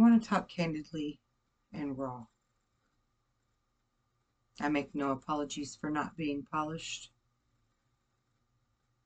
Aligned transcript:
I 0.00 0.02
want 0.02 0.22
to 0.22 0.28
talk 0.30 0.48
candidly 0.48 1.20
and 1.74 1.98
raw. 1.98 2.24
I 4.58 4.70
make 4.70 4.94
no 4.94 5.10
apologies 5.10 5.76
for 5.78 5.90
not 5.90 6.16
being 6.16 6.42
polished. 6.50 7.10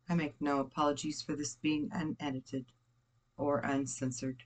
I 0.09 0.15
make 0.15 0.41
no 0.41 0.61
apologies 0.61 1.21
for 1.21 1.35
this 1.35 1.57
being 1.57 1.89
unedited 1.91 2.67
or 3.36 3.59
uncensored. 3.59 4.45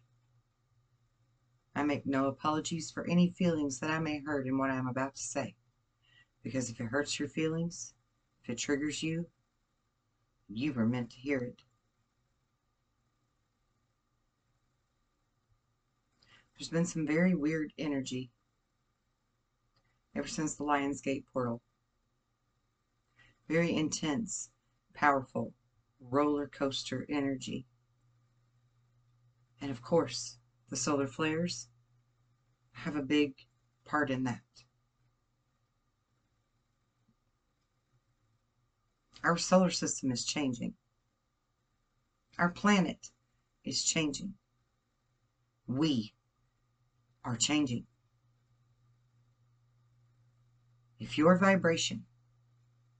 I 1.74 1.82
make 1.82 2.06
no 2.06 2.28
apologies 2.28 2.90
for 2.90 3.06
any 3.06 3.28
feelings 3.28 3.80
that 3.80 3.90
I 3.90 3.98
may 3.98 4.20
hurt 4.20 4.46
in 4.46 4.56
what 4.56 4.70
I 4.70 4.76
am 4.76 4.86
about 4.86 5.16
to 5.16 5.22
say. 5.22 5.54
Because 6.42 6.70
if 6.70 6.80
it 6.80 6.86
hurts 6.86 7.18
your 7.18 7.28
feelings, 7.28 7.92
if 8.42 8.48
it 8.48 8.56
triggers 8.56 9.02
you, 9.02 9.26
you 10.48 10.72
were 10.72 10.86
meant 10.86 11.10
to 11.10 11.18
hear 11.18 11.40
it. 11.40 11.60
There's 16.58 16.70
been 16.70 16.86
some 16.86 17.06
very 17.06 17.36
weird 17.36 17.72
energy 17.78 18.32
ever 20.16 20.26
since 20.26 20.56
the 20.56 20.64
Lionsgate 20.64 21.24
portal. 21.32 21.62
Very 23.46 23.72
intense, 23.72 24.50
powerful, 24.92 25.54
roller 26.00 26.48
coaster 26.48 27.06
energy. 27.08 27.64
And 29.60 29.70
of 29.70 29.82
course, 29.82 30.38
the 30.68 30.76
solar 30.76 31.06
flares 31.06 31.68
have 32.72 32.96
a 32.96 33.02
big 33.02 33.34
part 33.84 34.10
in 34.10 34.24
that. 34.24 34.42
Our 39.22 39.36
solar 39.36 39.70
system 39.70 40.10
is 40.10 40.24
changing. 40.24 40.74
Our 42.36 42.50
planet 42.50 43.10
is 43.64 43.84
changing. 43.84 44.34
We 45.68 46.14
are 47.28 47.36
changing. 47.36 47.84
If 50.98 51.18
your 51.18 51.36
vibration, 51.36 52.04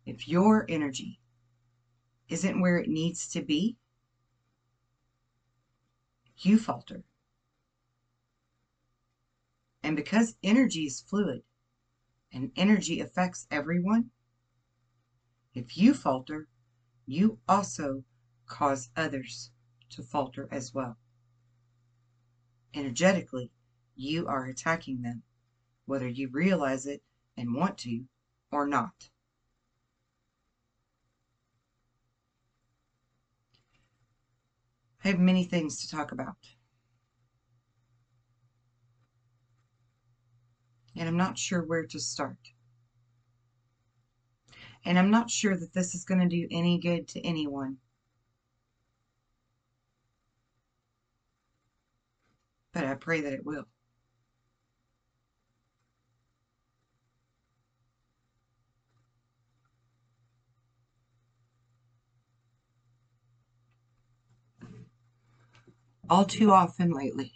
if 0.05 0.29
your 0.29 0.67
energy 0.69 1.19
isn't 2.29 2.61
where 2.61 2.77
it 2.77 2.91
needs 2.91 3.27
to 3.31 3.43
be, 3.43 3.79
you 6.37 6.59
falter. 6.59 7.05
And 9.83 9.97
because 9.97 10.37
energy 10.43 10.85
is 10.85 11.01
fluid 11.01 11.43
and 12.31 12.53
energy 12.55 13.01
affects 13.01 13.47
everyone, 13.51 14.11
if 15.55 15.79
you 15.79 15.95
falter, 15.95 16.49
you 17.07 17.39
also 17.49 18.05
cause 18.47 18.91
others 18.95 19.51
to 19.89 20.03
falter 20.03 20.47
as 20.53 20.75
well. 20.75 20.99
Energetically, 22.75 23.51
you 23.99 24.27
are 24.29 24.47
attacking 24.47 25.03
them, 25.03 25.23
whether 25.87 26.09
you 26.09 26.29
realize 26.29 26.87
it 26.87 27.03
and 27.37 27.55
want 27.55 27.79
to 27.79 28.05
or 28.53 28.67
not. 28.67 29.11
I 35.05 35.09
have 35.09 35.19
many 35.19 35.45
things 35.45 35.81
to 35.81 35.89
talk 35.89 36.13
about. 36.13 36.37
And 40.97 41.09
I'm 41.09 41.17
not 41.17 41.39
sure 41.39 41.65
where 41.65 41.87
to 41.87 42.01
start. 42.01 42.39
And 44.85 44.99
I'm 44.99 45.11
not 45.11 45.31
sure 45.31 45.57
that 45.57 45.73
this 45.73 45.95
is 45.95 46.05
going 46.05 46.21
to 46.21 46.29
do 46.29 46.47
any 46.51 46.79
good 46.79 47.09
to 47.09 47.21
anyone. 47.21 47.79
But 52.73 52.85
I 52.85 52.95
pray 52.95 53.21
that 53.23 53.33
it 53.33 53.45
will. 53.45 53.67
All 66.11 66.25
too 66.25 66.53
often 66.53 66.91
lately. 66.91 67.33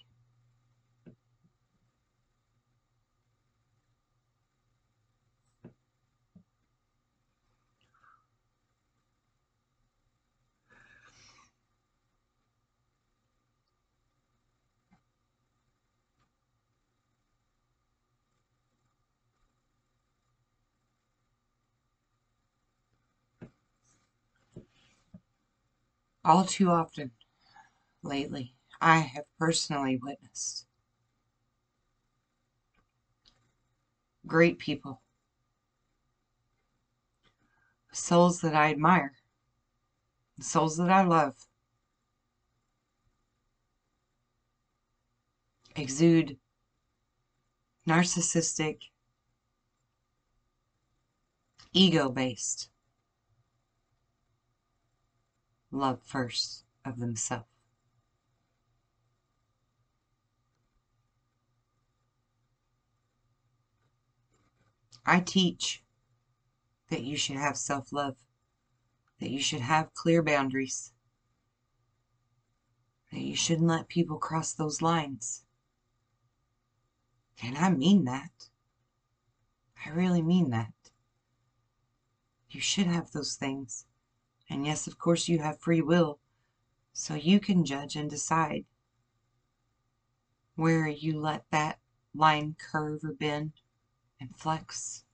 All 26.25 26.45
too 26.45 26.69
often 26.69 27.13
lately. 28.03 28.57
I 28.85 28.99
have 28.99 29.27
personally 29.39 29.97
witnessed. 29.97 30.67
Great 34.27 34.59
people, 34.59 35.01
souls 37.93 38.41
that 38.41 38.57
I 38.57 38.71
admire, 38.71 39.15
souls 40.41 40.77
that 40.79 40.91
I 40.91 41.03
love, 41.03 41.47
exude 45.77 46.39
narcissistic, 47.87 48.91
ego 51.73 52.09
based 52.09 52.69
love 55.71 56.03
first 56.03 56.65
of 56.85 56.99
themselves. 56.99 57.52
I 65.05 65.21
teach 65.21 65.83
that 66.89 67.03
you 67.03 67.17
should 67.17 67.37
have 67.37 67.57
self 67.57 67.93
love, 67.93 68.17
that 69.19 69.31
you 69.31 69.41
should 69.41 69.61
have 69.63 69.95
clear 69.95 70.23
boundaries, 70.23 70.93
that 73.11 73.21
you 73.21 73.35
shouldn't 73.35 73.69
let 73.69 73.89
people 73.89 74.19
cross 74.19 74.53
those 74.53 74.81
lines. 74.81 75.45
And 77.43 77.59
I 77.59 77.71
mean 77.71 78.05
that. 78.05 78.49
I 79.85 79.91
really 79.91 80.23
mean 80.23 80.51
that. 80.51 80.73
You 82.51 82.61
should 82.61 82.87
have 82.87 83.11
those 83.11 83.35
things. 83.35 83.87
And 84.49 84.65
yes, 84.67 84.87
of 84.87 84.99
course, 84.99 85.29
you 85.29 85.39
have 85.39 85.59
free 85.59 85.81
will, 85.81 86.21
so 86.93 87.15
you 87.15 87.41
can 87.41 87.65
judge 87.65 87.97
and 87.97 88.09
decide 88.09 88.67
where 90.55 90.87
you 90.87 91.19
let 91.19 91.51
that 91.51 91.81
line 92.15 92.55
curve 92.59 93.03
or 93.03 93.15
bend 93.15 93.62
and 94.23 94.37
flex. 94.37 95.05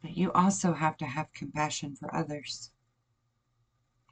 But 0.00 0.16
you 0.16 0.32
also 0.32 0.74
have 0.74 0.96
to 0.98 1.06
have 1.06 1.32
compassion 1.32 1.94
for 1.96 2.14
others. 2.14 2.70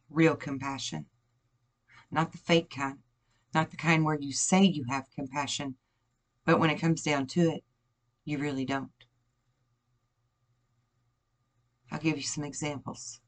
Real 0.09 0.37
compassion. 0.37 1.06
Not 2.10 2.32
the 2.32 2.38
fake 2.38 2.71
kind. 2.71 2.98
Not 3.54 3.71
the 3.71 3.77
kind 3.77 4.04
where 4.04 4.19
you 4.21 4.32
say 4.32 4.65
you 4.65 4.84
have 4.88 5.10
compassion, 5.15 5.77
but 6.45 6.59
when 6.59 6.71
it 6.71 6.78
comes 6.80 7.03
down 7.03 7.27
to 7.28 7.51
it, 7.51 7.65
you 8.24 8.39
really 8.39 8.65
don't. 8.65 8.91
I'll 11.91 11.98
give 11.98 12.16
you 12.16 12.22
some 12.22 12.45
examples. 12.45 13.20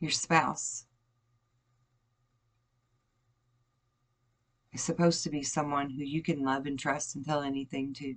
Your 0.00 0.10
spouse 0.10 0.86
is 4.72 4.82
supposed 4.82 5.22
to 5.22 5.30
be 5.30 5.42
someone 5.42 5.90
who 5.90 6.02
you 6.02 6.22
can 6.22 6.42
love 6.42 6.64
and 6.64 6.78
trust 6.78 7.14
and 7.14 7.24
tell 7.24 7.42
anything 7.42 7.92
to. 7.94 8.14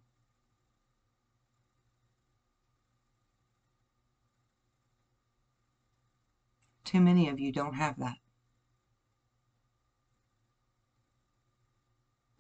Too 6.86 7.02
many 7.02 7.28
of 7.28 7.40
you 7.40 7.52
don't 7.52 7.76
have 7.76 8.00
that. 8.00 8.18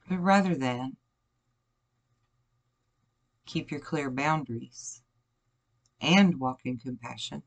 But 0.08 0.20
rather 0.20 0.56
than 0.56 0.98
keep 3.46 3.72
your 3.72 3.80
clear 3.80 4.10
boundaries 4.12 5.02
and 6.00 6.40
walk 6.40 6.62
in 6.66 6.78
compassion, 6.78 7.44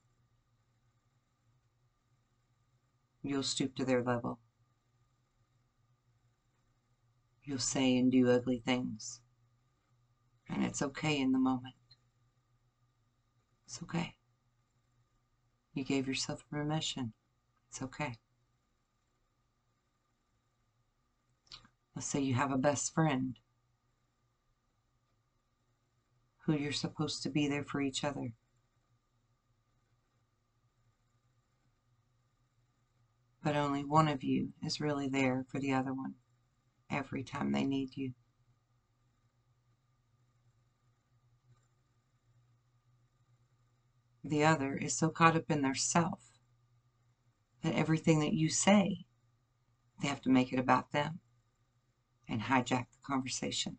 you'll 3.26 3.42
stoop 3.42 3.74
to 3.76 3.84
their 3.84 4.02
level. 4.02 4.38
You'll 7.44 7.58
say 7.58 7.96
and 7.96 8.10
do 8.10 8.30
ugly 8.30 8.62
things. 8.64 9.20
And 10.48 10.64
it's 10.64 10.82
okay 10.82 11.18
in 11.20 11.32
the 11.32 11.38
moment. 11.38 11.74
It's 13.66 13.82
okay. 13.82 14.14
You 15.74 15.84
gave 15.84 16.06
yourself 16.08 16.44
permission. 16.50 17.12
It's 17.68 17.82
okay. 17.82 18.16
Let's 21.94 22.06
say 22.06 22.20
you 22.20 22.34
have 22.34 22.52
a 22.52 22.58
best 22.58 22.94
friend 22.94 23.38
who 26.44 26.54
you're 26.54 26.72
supposed 26.72 27.22
to 27.22 27.28
be 27.28 27.48
there 27.48 27.64
for 27.64 27.80
each 27.80 28.04
other. 28.04 28.32
But 33.46 33.54
only 33.54 33.84
one 33.84 34.08
of 34.08 34.24
you 34.24 34.54
is 34.60 34.80
really 34.80 35.08
there 35.08 35.46
for 35.48 35.60
the 35.60 35.72
other 35.72 35.94
one 35.94 36.16
every 36.90 37.22
time 37.22 37.52
they 37.52 37.62
need 37.62 37.96
you. 37.96 38.14
The 44.24 44.42
other 44.42 44.76
is 44.76 44.98
so 44.98 45.10
caught 45.10 45.36
up 45.36 45.48
in 45.48 45.62
their 45.62 45.76
self 45.76 46.32
that 47.62 47.76
everything 47.76 48.18
that 48.18 48.32
you 48.32 48.48
say, 48.48 49.06
they 50.02 50.08
have 50.08 50.22
to 50.22 50.28
make 50.28 50.52
it 50.52 50.58
about 50.58 50.90
them 50.90 51.20
and 52.28 52.42
hijack 52.42 52.86
the 52.90 52.98
conversation. 53.06 53.78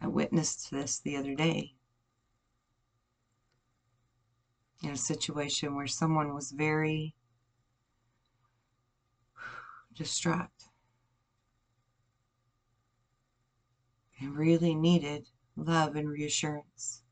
I 0.00 0.08
witnessed 0.08 0.72
this 0.72 0.98
the 0.98 1.16
other 1.16 1.36
day 1.36 1.75
in 4.82 4.90
a 4.90 4.96
situation 4.96 5.74
where 5.74 5.86
someone 5.86 6.34
was 6.34 6.52
very 6.52 7.14
distraught 9.94 10.50
and 14.20 14.36
really 14.36 14.74
needed 14.74 15.28
love 15.56 15.96
and 15.96 16.08
reassurance. 16.08 17.02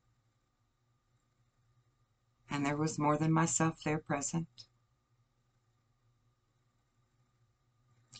And 2.50 2.64
there 2.64 2.76
was 2.76 2.98
more 2.98 3.16
than 3.16 3.32
myself 3.32 3.82
there 3.84 3.98
present. 3.98 4.66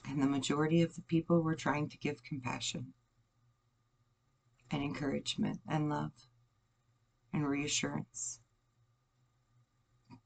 And 0.09 0.21
the 0.21 0.27
majority 0.27 0.83
of 0.83 0.95
the 0.95 1.03
people 1.03 1.41
were 1.41 1.55
trying 1.55 1.89
to 1.91 1.99
give 1.99 2.25
compassion 2.25 2.93
and 4.71 4.83
encouragement 4.83 5.61
and 5.69 5.89
love 5.89 6.13
and 7.33 7.47
reassurance. 7.47 8.41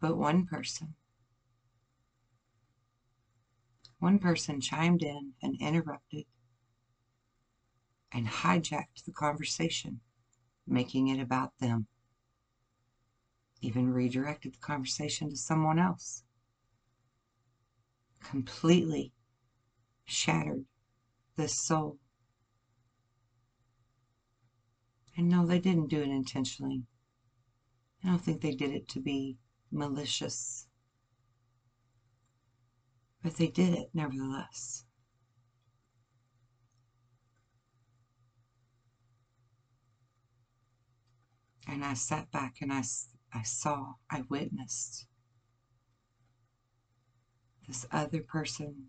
But 0.01 0.17
one 0.17 0.47
person, 0.47 0.95
one 3.99 4.19
person 4.21 4.61
chimed 4.61 5.03
in 5.03 5.33
and 5.43 5.61
interrupted 5.61 6.25
and 8.13 8.27
hijacked 8.27 9.05
the 9.05 9.13
conversation, 9.13 10.01
making 10.67 11.09
it 11.09 11.21
about 11.21 11.59
them. 11.59 11.89
Even 13.61 13.93
redirected 13.93 14.55
the 14.55 14.59
conversation 14.59 15.31
to 15.31 15.37
someone 15.37 15.81
else. 15.81 16.23
Completely 18.21 19.13
shattered 20.05 20.65
the 21.37 21.49
soul. 21.49 21.99
And 25.17 25.29
no, 25.29 25.45
they 25.45 25.59
didn't 25.59 25.91
do 25.91 26.01
it 26.01 26.09
intentionally. 26.09 26.85
I 28.05 28.11
don't 28.11 28.23
think 28.23 28.41
they 28.41 28.55
did 28.55 28.71
it 28.71 28.89
to 28.91 29.01
be 29.01 29.39
malicious. 29.71 30.67
But 33.23 33.37
they 33.37 33.49
did 33.49 33.75
it 33.75 33.91
nevertheless. 33.93 34.85
And 41.67 41.85
I 41.85 41.95
sat 41.95 42.31
back 42.31 42.57
and 42.63 42.73
I, 42.73 42.83
I 43.35 43.43
saw, 43.43 43.95
I 44.11 44.23
witnessed 44.31 45.07
this 47.67 47.87
other 47.93 48.23
person 48.23 48.87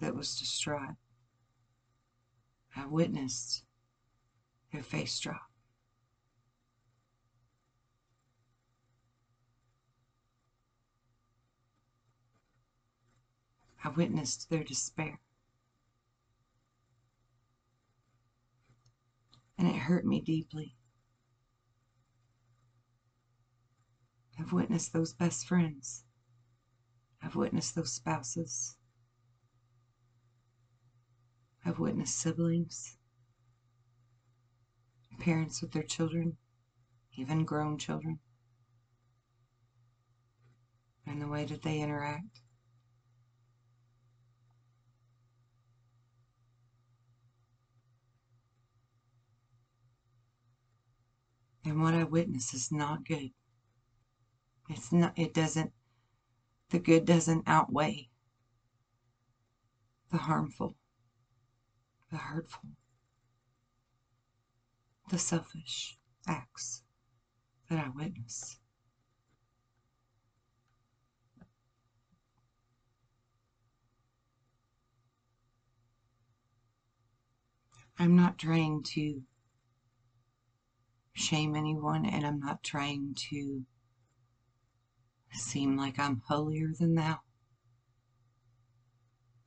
that 0.00 0.14
was 0.14 0.36
distraught. 0.36 0.96
I 2.74 2.86
witnessed 2.86 3.62
their 4.72 4.82
face 4.82 5.18
drop. 5.20 5.45
I 13.86 13.88
witnessed 13.90 14.50
their 14.50 14.64
despair. 14.64 15.20
And 19.56 19.68
it 19.68 19.76
hurt 19.76 20.04
me 20.04 20.20
deeply. 20.20 20.74
I've 24.40 24.52
witnessed 24.52 24.92
those 24.92 25.14
best 25.14 25.46
friends. 25.46 26.02
I've 27.22 27.36
witnessed 27.36 27.76
those 27.76 27.92
spouses. 27.92 28.76
I've 31.64 31.78
witnessed 31.78 32.18
siblings, 32.18 32.96
parents 35.20 35.62
with 35.62 35.70
their 35.70 35.84
children, 35.84 36.38
even 37.16 37.44
grown 37.44 37.78
children, 37.78 38.18
and 41.06 41.22
the 41.22 41.28
way 41.28 41.44
that 41.44 41.62
they 41.62 41.78
interact. 41.78 42.40
And 51.76 51.82
what 51.82 51.92
I 51.92 52.04
witness 52.04 52.54
is 52.54 52.72
not 52.72 53.04
good. 53.04 53.32
It's 54.70 54.90
not, 54.92 55.12
it 55.14 55.34
doesn't, 55.34 55.72
the 56.70 56.78
good 56.78 57.04
doesn't 57.04 57.46
outweigh 57.46 58.08
the 60.10 60.16
harmful, 60.16 60.78
the 62.10 62.16
hurtful, 62.16 62.70
the 65.10 65.18
selfish 65.18 65.98
acts 66.26 66.82
that 67.68 67.78
I 67.78 67.90
witness. 67.94 68.58
I'm 77.98 78.16
not 78.16 78.38
trying 78.38 78.82
to 78.94 79.20
shame 81.16 81.56
anyone, 81.56 82.04
and 82.04 82.26
I'm 82.26 82.38
not 82.38 82.62
trying 82.62 83.14
to 83.30 83.64
seem 85.32 85.76
like 85.76 85.98
I'm 85.98 86.22
holier 86.28 86.72
than 86.78 86.94
thou. 86.94 87.20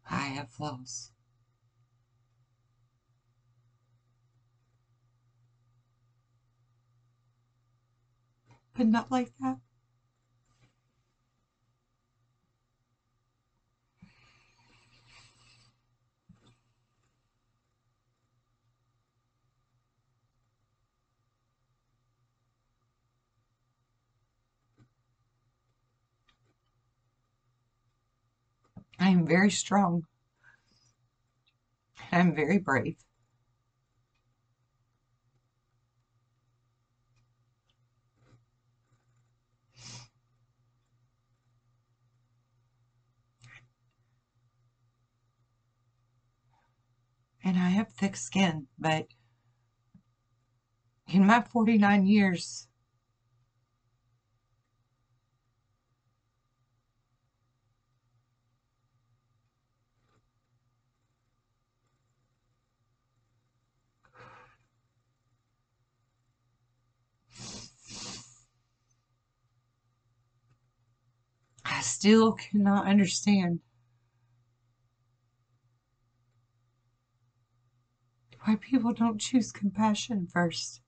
I 0.10 0.26
have 0.28 0.50
flaws. 0.50 1.12
But 8.76 8.88
not 8.88 9.12
like 9.12 9.32
that. 9.40 9.60
I 29.00 29.10
am 29.10 29.26
very 29.26 29.50
strong. 29.50 30.04
I'm 32.12 32.36
very 32.36 32.58
brave. 32.58 32.98
And 47.44 47.58
I 47.58 47.70
have 47.70 47.94
thick 47.94 48.16
skin, 48.16 48.68
but 48.78 49.08
in 51.08 51.26
my 51.26 51.42
49 51.42 52.06
years, 52.06 52.69
I 71.80 71.82
still 71.82 72.34
cannot 72.34 72.88
understand 72.88 73.62
why 78.44 78.58
people 78.58 78.92
don't 78.92 79.18
choose 79.18 79.54
compassion 79.54 80.28
first. 80.28 80.82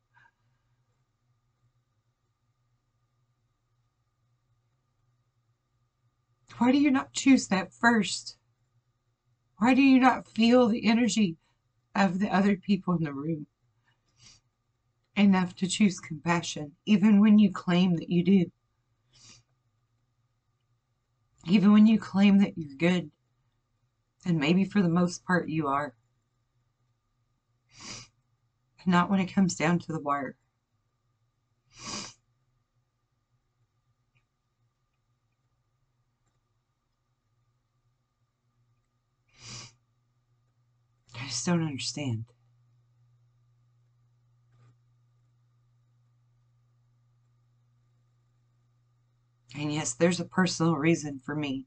Why 6.57 6.73
do 6.73 6.77
you 6.77 6.91
not 6.91 7.13
choose 7.13 7.47
that 7.47 7.73
first? 7.73 8.35
Why 9.59 9.73
do 9.73 9.81
you 9.81 9.97
not 9.97 10.27
feel 10.27 10.67
the 10.67 10.85
energy 10.85 11.37
of 11.95 12.19
the 12.19 12.27
other 12.27 12.57
people 12.57 12.95
in 12.97 13.05
the 13.05 13.13
room 13.13 13.47
enough 15.15 15.55
to 15.55 15.67
choose 15.67 16.01
compassion, 16.01 16.73
even 16.85 17.21
when 17.21 17.39
you 17.39 17.49
claim 17.49 17.95
that 17.95 18.09
you 18.09 18.25
do? 18.25 18.51
Even 21.47 21.71
when 21.73 21.87
you 21.87 21.99
claim 21.99 22.37
that 22.39 22.57
you're 22.57 22.77
good, 22.77 23.11
and 24.25 24.37
maybe 24.37 24.63
for 24.63 24.81
the 24.81 24.89
most 24.89 25.25
part 25.25 25.49
you 25.49 25.67
are. 25.67 25.95
Not 28.85 29.09
when 29.09 29.19
it 29.19 29.33
comes 29.33 29.55
down 29.55 29.79
to 29.79 29.91
the 29.91 29.99
wire. 29.99 30.35
I 41.15 41.27
just 41.27 41.45
don't 41.45 41.61
understand. 41.63 42.25
And 49.55 49.73
yes, 49.73 49.93
there's 49.93 50.19
a 50.19 50.25
personal 50.25 50.75
reason 50.75 51.19
for 51.19 51.35
me 51.35 51.65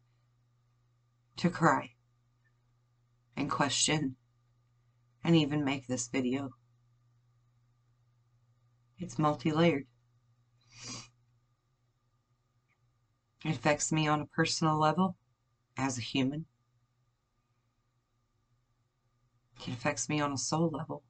to 1.37 1.50
cry 1.50 1.95
and 3.37 3.50
question 3.50 4.17
and 5.23 5.37
even 5.37 5.64
make 5.64 5.87
this 5.87 6.09
video. 6.09 6.50
It's 8.99 9.19
multi-layered. 9.19 9.87
It 13.45 13.57
affects 13.57 13.93
me 13.93 14.09
on 14.09 14.21
a 14.21 14.26
personal 14.26 14.79
level 14.79 15.17
as 15.76 15.99
a 15.99 16.03
human. 16.03 16.47
It 19.67 19.69
affects 19.69 20.09
me 20.09 20.21
on 20.21 20.33
a 20.33 20.38
soul 20.38 20.71
level 20.71 21.03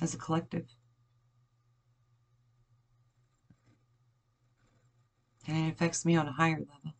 as 0.00 0.14
a 0.14 0.18
collective. 0.18 0.66
And 5.46 5.68
it 5.68 5.72
affects 5.72 6.04
me 6.04 6.16
on 6.16 6.28
a 6.28 6.32
higher 6.32 6.58
level. 6.58 6.94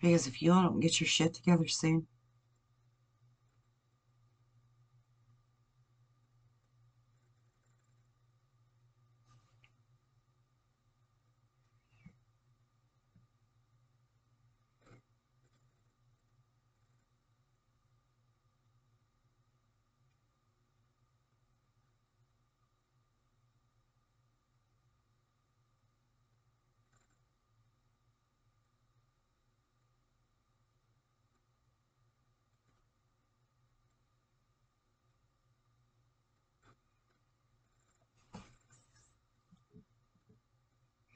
Because 0.00 0.28
if 0.28 0.40
you 0.40 0.50
don't 0.50 0.80
get 0.80 1.00
your 1.00 1.08
shit 1.08 1.34
together 1.34 1.66
soon, 1.66 2.06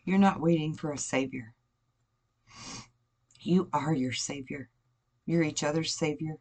You're 0.04 0.18
not 0.18 0.40
waiting 0.40 0.75
for 0.75 0.92
a 0.92 0.99
savior. 0.99 1.54
You 3.40 3.68
are 3.73 3.94
your 3.94 4.12
savior. 4.12 4.68
You're 5.26 5.42
each 5.42 5.62
other's 5.62 5.94
savior. 5.94 6.37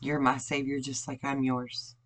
You're 0.00 0.20
my 0.20 0.38
savior 0.38 0.80
just 0.80 1.08
like 1.08 1.24
I'm 1.24 1.42
yours. 1.42 1.96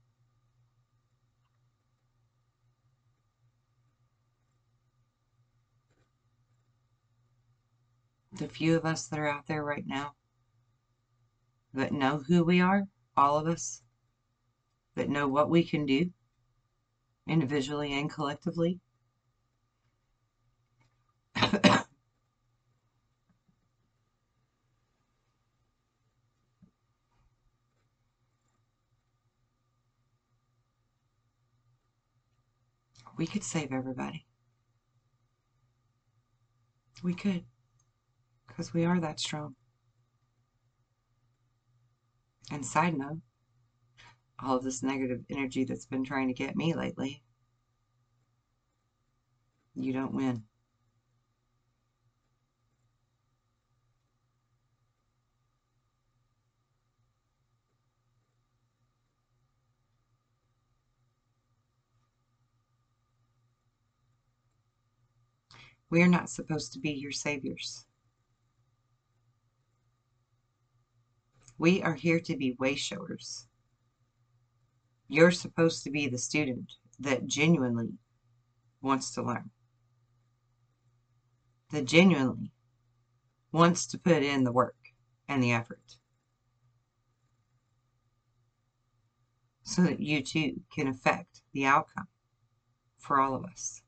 The 8.33 8.49
few 8.49 8.76
of 8.76 8.85
us 8.85 9.06
that 9.06 9.18
are 9.18 9.28
out 9.28 9.47
there 9.47 9.62
right 9.62 9.87
now 9.87 10.14
that 11.73 11.92
know 11.92 12.23
who 12.26 12.44
we 12.44 12.61
are, 12.61 12.85
all 13.16 13.38
of 13.38 13.47
us, 13.47 13.83
that 14.94 15.09
know 15.09 15.28
what 15.28 15.50
we 15.50 15.64
can 15.64 15.87
do, 15.87 16.11
individually 17.26 17.93
and 17.93 18.11
collectively. 18.11 18.81
we 33.16 33.26
could 33.26 33.43
save 33.45 33.73
everybody. 33.73 34.26
We 37.02 37.14
could, 37.14 37.45
because 38.47 38.73
we 38.73 38.85
are 38.85 39.00
that 39.00 39.21
strong. 39.21 39.57
And 42.50 42.64
side 42.64 42.97
note, 42.97 43.21
all 44.43 44.57
of 44.57 44.64
this 44.64 44.83
negative 44.83 45.25
energy 45.31 45.64
that's 45.64 45.87
been 45.87 46.05
trying 46.05 46.29
to 46.29 46.35
get 46.35 46.57
me 46.57 46.75
lately, 46.75 47.23
you 49.75 49.93
don't 49.93 50.14
win. 50.14 50.45
We 65.91 66.03
are 66.03 66.09
not 66.09 66.29
supposed 66.29 66.73
to 66.73 66.81
be 66.81 66.91
your 66.91 67.12
saviors. 67.12 67.87
We 71.57 71.83
are 71.83 71.95
here 71.95 72.19
to 72.19 72.37
be 72.37 72.57
way 72.59 72.75
showers. 72.75 73.47
You're 75.14 75.30
supposed 75.30 75.85
to 75.85 75.92
be 75.92 76.09
the 76.09 76.18
student 76.18 76.73
that 76.99 77.28
genuinely 77.28 77.90
wants 78.83 79.12
to 79.12 79.23
learn, 79.23 79.49
that 81.71 81.85
genuinely 81.85 82.50
wants 83.52 83.87
to 83.87 83.99
put 83.99 84.25
in 84.25 84.42
the 84.42 84.50
work 84.50 84.75
and 85.28 85.40
the 85.40 85.52
effort 85.52 85.99
so 89.62 89.83
that 89.83 90.00
you 90.00 90.21
too 90.21 90.62
can 90.75 90.88
affect 90.88 91.42
the 91.52 91.64
outcome 91.64 92.09
for 92.99 93.21
all 93.21 93.37
of 93.37 93.44
us. 93.44 93.84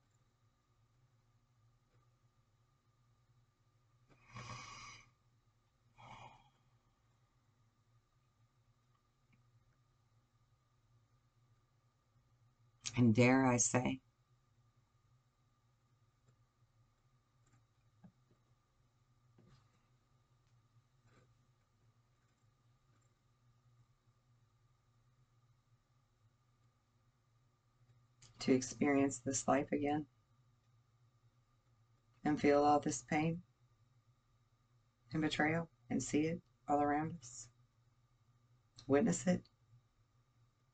And 12.97 13.15
dare 13.15 13.45
I 13.45 13.59
say, 13.59 14.01
to 28.39 28.53
experience 28.53 29.21
this 29.25 29.47
life 29.47 29.73
again 29.73 30.07
and 32.25 32.41
feel 32.41 32.63
all 32.63 32.79
this 32.79 33.03
pain 33.03 33.43
and 35.13 35.21
betrayal 35.21 35.69
and 35.91 36.03
see 36.03 36.27
it 36.27 36.41
all 36.69 36.81
around 36.81 37.13
us, 37.21 37.49
witness 38.87 39.27
it, 39.27 39.43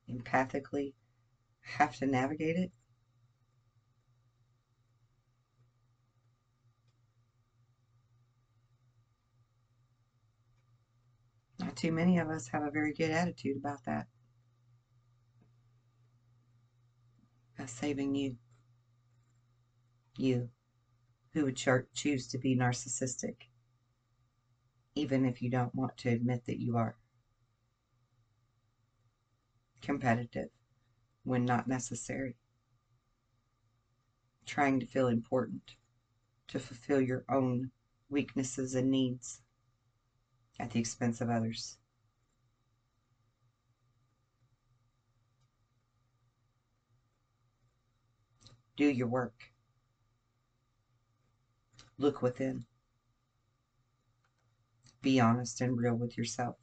empathically 0.09 0.93
have 1.63 1.95
to 1.97 2.05
navigate 2.05 2.55
it. 2.55 2.71
Not 11.59 11.75
too 11.75 11.91
many 11.91 12.19
of 12.19 12.29
us 12.29 12.47
have 12.49 12.63
a 12.63 12.71
very 12.71 12.93
good 12.93 13.11
attitude 13.11 13.57
about 13.57 13.83
that. 13.85 14.07
of 17.57 17.69
saving 17.69 18.15
you. 18.15 18.35
You, 20.17 20.49
who 21.33 21.45
would 21.45 21.55
choose 21.55 22.27
to 22.27 22.37
be 22.37 22.55
narcissistic, 22.55 23.35
even 24.95 25.25
if 25.25 25.41
you 25.41 25.49
don't 25.49 25.73
want 25.73 25.97
to 25.97 26.09
admit 26.09 26.45
that 26.45 26.59
you 26.59 26.77
are. 26.77 26.95
Competitive 29.81 30.49
when 31.23 31.45
not 31.45 31.67
necessary. 31.67 32.35
Trying 34.45 34.79
to 34.79 34.85
feel 34.85 35.07
important 35.07 35.75
to 36.49 36.59
fulfill 36.59 37.01
your 37.01 37.23
own 37.29 37.71
weaknesses 38.09 38.75
and 38.75 38.91
needs 38.91 39.41
at 40.59 40.71
the 40.71 40.79
expense 40.79 41.21
of 41.21 41.29
others. 41.29 41.77
Do 48.75 48.85
your 48.85 49.07
work. 49.07 49.33
Look 51.97 52.21
within. 52.21 52.65
Be 55.01 55.19
honest 55.19 55.61
and 55.61 55.77
real 55.77 55.95
with 55.95 56.17
yourself. 56.17 56.55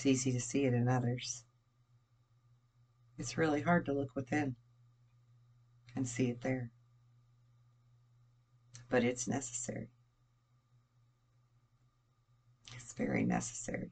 It's 0.00 0.06
easy 0.06 0.32
to 0.32 0.40
see 0.40 0.64
it 0.64 0.72
in 0.72 0.88
others. 0.88 1.44
It's 3.18 3.36
really 3.36 3.60
hard 3.60 3.84
to 3.84 3.92
look 3.92 4.08
within 4.16 4.56
and 5.94 6.08
see 6.08 6.30
it 6.30 6.40
there. 6.40 6.70
But 8.88 9.04
it's 9.04 9.28
necessary. 9.28 9.90
It's 12.74 12.94
very 12.94 13.26
necessary. 13.26 13.90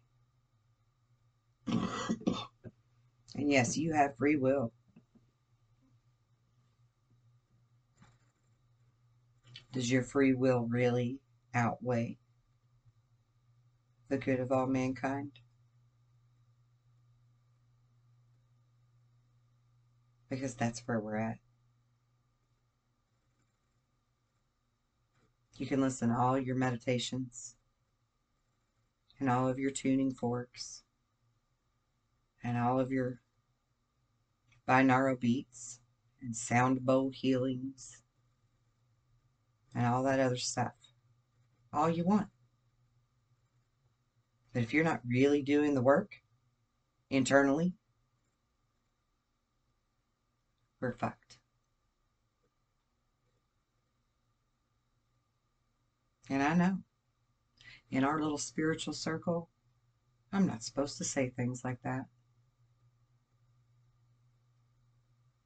and 1.67 1.91
yes, 3.35 3.77
you 3.77 3.93
have 3.93 4.17
free 4.17 4.37
will. 4.37 4.73
Does 9.75 9.93
your 9.93 10.03
free 10.03 10.33
will 10.33 10.67
really 10.71 11.19
outweigh 11.53 12.17
the 14.09 14.17
good 14.17 14.41
of 14.41 14.51
all 14.51 14.67
mankind? 14.67 15.33
Because 20.29 20.55
that's 20.55 20.81
where 20.87 21.01
we're 21.01 21.17
at. 21.17 21.39
You 25.57 25.67
can 25.67 25.81
listen 25.81 26.11
to 26.11 26.17
all 26.17 26.39
your 26.39 26.55
meditations 26.55 27.57
and 29.19 29.29
all 29.29 29.49
of 29.49 29.59
your 29.59 29.71
tuning 29.71 30.13
forks 30.13 30.85
and 32.45 32.57
all 32.57 32.79
of 32.79 32.93
your 32.93 33.21
binaural 34.69 35.19
beats 35.19 35.81
and 36.23 36.37
sound 36.37 36.85
bowl 36.85 37.11
healings 37.13 38.03
and 39.75 39.87
all 39.87 40.03
that 40.05 40.21
other 40.21 40.37
stuff. 40.37 40.73
All 41.73 41.91
you 41.91 42.05
want. 42.05 42.29
But 44.53 44.63
if 44.63 44.73
you're 44.73 44.85
not 44.85 45.01
really 45.07 45.43
doing 45.43 45.75
the 45.75 45.83
work 45.83 46.13
internally, 47.11 47.75
we're 50.81 50.93
fucked. 50.93 51.39
And 56.31 56.43
I 56.43 56.55
know 56.55 56.79
in 57.91 58.05
our 58.05 58.21
little 58.21 58.39
spiritual 58.39 58.93
circle, 58.93 59.49
I'm 60.33 60.47
not 60.47 60.63
supposed 60.63 60.99
to 60.99 61.05
say 61.05 61.31
things 61.31 61.65
like 61.65 61.81
that. 61.83 62.05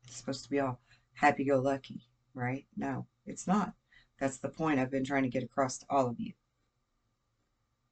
It's 0.06 0.16
supposed 0.16 0.44
to 0.44 0.50
be 0.50 0.60
all 0.60 0.80
happy 1.14 1.44
go 1.44 1.60
lucky, 1.60 2.02
right? 2.34 2.66
No, 2.76 3.06
it's 3.26 3.46
not. 3.46 3.74
That's 4.18 4.38
the 4.38 4.48
point 4.48 4.78
I've 4.78 4.90
been 4.90 5.04
trying 5.04 5.22
to 5.22 5.28
get 5.28 5.42
across 5.42 5.78
to 5.78 5.86
all 5.88 6.08
of 6.08 6.18
you. 6.18 6.32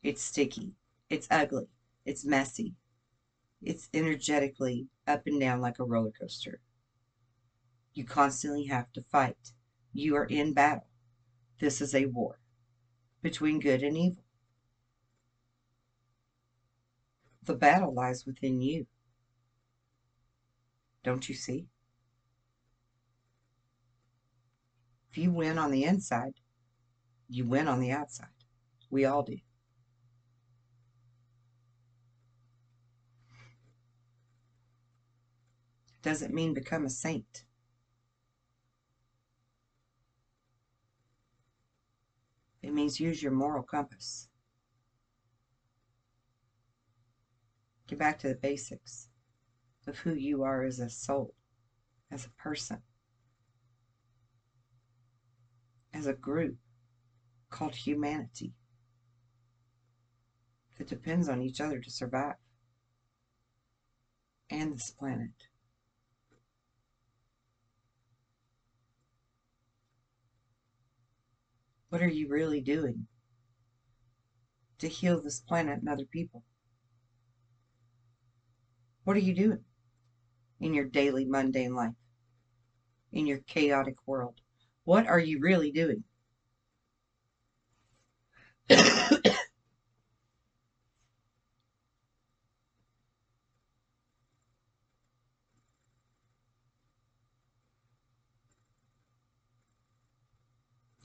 It's 0.02 0.22
sticky. 0.22 0.74
It's 1.08 1.28
ugly. 1.30 1.68
It's 2.04 2.24
messy. 2.24 2.74
It's 3.62 3.88
energetically 3.94 4.88
up 5.06 5.26
and 5.26 5.40
down 5.40 5.60
like 5.60 5.78
a 5.78 5.84
roller 5.84 6.12
coaster. 6.18 6.60
You 7.92 8.04
constantly 8.04 8.64
have 8.66 8.92
to 8.92 9.02
fight. 9.02 9.52
You 9.92 10.16
are 10.16 10.24
in 10.24 10.54
battle. 10.54 10.86
This 11.58 11.80
is 11.80 11.94
a 11.94 12.06
war 12.06 12.38
between 13.22 13.60
good 13.60 13.82
and 13.82 13.96
evil. 13.96 14.24
The 17.42 17.54
battle 17.54 17.92
lies 17.92 18.24
within 18.24 18.60
you. 18.60 18.86
Don't 21.02 21.28
you 21.28 21.34
see? 21.34 21.66
If 25.10 25.18
you 25.18 25.32
win 25.32 25.58
on 25.58 25.72
the 25.72 25.84
inside, 25.84 26.34
you 27.28 27.44
win 27.44 27.66
on 27.66 27.80
the 27.80 27.90
outside. 27.90 28.28
We 28.90 29.04
all 29.04 29.22
do. 29.22 29.38
Doesn't 36.02 36.32
mean 36.32 36.54
become 36.54 36.86
a 36.86 36.90
saint. 36.90 37.44
It 42.62 42.72
means 42.72 43.00
use 43.00 43.22
your 43.22 43.32
moral 43.32 43.62
compass. 43.62 44.28
Get 47.86 47.98
back 47.98 48.18
to 48.20 48.28
the 48.28 48.34
basics 48.34 49.08
of 49.86 49.98
who 49.98 50.14
you 50.14 50.42
are 50.42 50.62
as 50.62 50.78
a 50.78 50.88
soul, 50.88 51.34
as 52.10 52.26
a 52.26 52.30
person 52.30 52.82
as 55.92 56.06
a 56.06 56.12
group 56.12 56.56
called 57.50 57.74
humanity 57.74 58.54
that 60.78 60.88
depends 60.88 61.28
on 61.28 61.42
each 61.42 61.60
other 61.60 61.78
to 61.78 61.90
survive 61.90 62.36
and 64.48 64.74
this 64.74 64.90
planet. 64.90 65.49
What 71.90 72.02
are 72.02 72.08
you 72.08 72.28
really 72.28 72.60
doing 72.60 73.06
to 74.78 74.88
heal 74.88 75.20
this 75.20 75.40
planet 75.40 75.80
and 75.80 75.88
other 75.88 76.06
people? 76.06 76.44
What 79.04 79.16
are 79.16 79.20
you 79.20 79.34
doing 79.34 79.64
in 80.60 80.72
your 80.72 80.84
daily 80.84 81.24
mundane 81.24 81.74
life, 81.74 81.94
in 83.10 83.26
your 83.26 83.38
chaotic 83.38 83.96
world? 84.06 84.40
What 84.84 85.08
are 85.08 85.18
you 85.18 85.40
really 85.40 85.72
doing? 85.72 86.04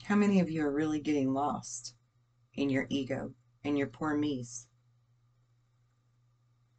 How 0.06 0.14
many 0.14 0.38
of 0.38 0.48
you 0.48 0.62
are 0.62 0.70
really 0.70 1.00
getting 1.00 1.32
lost 1.32 1.96
in 2.54 2.70
your 2.70 2.86
ego 2.88 3.34
and 3.64 3.76
your 3.76 3.88
poor 3.88 4.16
me's? 4.16 4.68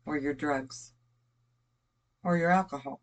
Or 0.06 0.18
your 0.18 0.34
drugs? 0.34 0.94
Or 2.24 2.38
your 2.38 2.52
alcohol? 2.52 3.02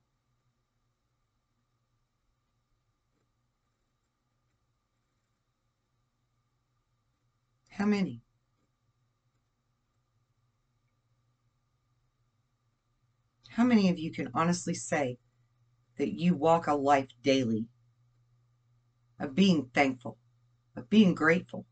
How 7.68 7.84
many? 7.84 8.22
How 13.50 13.64
many 13.64 13.90
of 13.90 13.98
you 13.98 14.10
can 14.10 14.30
honestly 14.32 14.72
say 14.72 15.18
that 15.98 16.18
you 16.18 16.34
walk 16.34 16.66
a 16.66 16.72
life 16.72 17.10
daily 17.22 17.68
of 19.18 19.34
being 19.34 19.70
thankful, 19.74 20.18
of 20.76 20.90
being 20.90 21.14
grateful, 21.14 21.66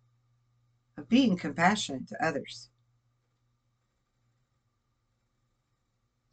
of 0.96 1.09
being 1.09 1.37
compassionate 1.37 2.09
to 2.09 2.24
others? 2.24 2.70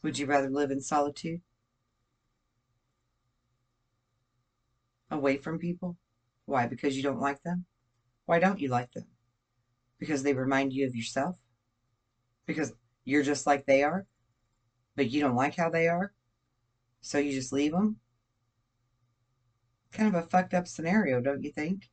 Would 0.01 0.17
you 0.17 0.25
rather 0.25 0.49
live 0.49 0.71
in 0.71 0.81
solitude? 0.81 1.41
Away 5.11 5.37
from 5.37 5.59
people? 5.59 5.97
Why? 6.45 6.67
Because 6.67 6.95
you 6.95 7.03
don't 7.03 7.19
like 7.19 7.43
them? 7.43 7.65
Why 8.25 8.39
don't 8.39 8.59
you 8.59 8.69
like 8.69 8.91
them? 8.93 9.07
because 9.99 10.23
they 10.23 10.33
remind 10.33 10.73
you 10.73 10.87
of 10.87 10.95
yourself? 10.95 11.35
Because 12.45 12.73
you're 13.03 13.23
just 13.23 13.45
like 13.45 13.65
they 13.65 13.83
are, 13.83 14.07
but 14.95 15.11
you 15.11 15.21
don't 15.21 15.35
like 15.35 15.55
how 15.55 15.69
they 15.69 15.87
are, 15.87 16.13
so 17.01 17.17
you 17.19 17.31
just 17.33 17.53
leave 17.53 17.73
them? 17.73 17.97
Kind 19.91 20.15
of 20.15 20.23
a 20.23 20.27
fucked 20.27 20.53
up 20.53 20.67
scenario, 20.67 21.21
don't 21.21 21.43
you 21.43 21.51
think? 21.51 21.89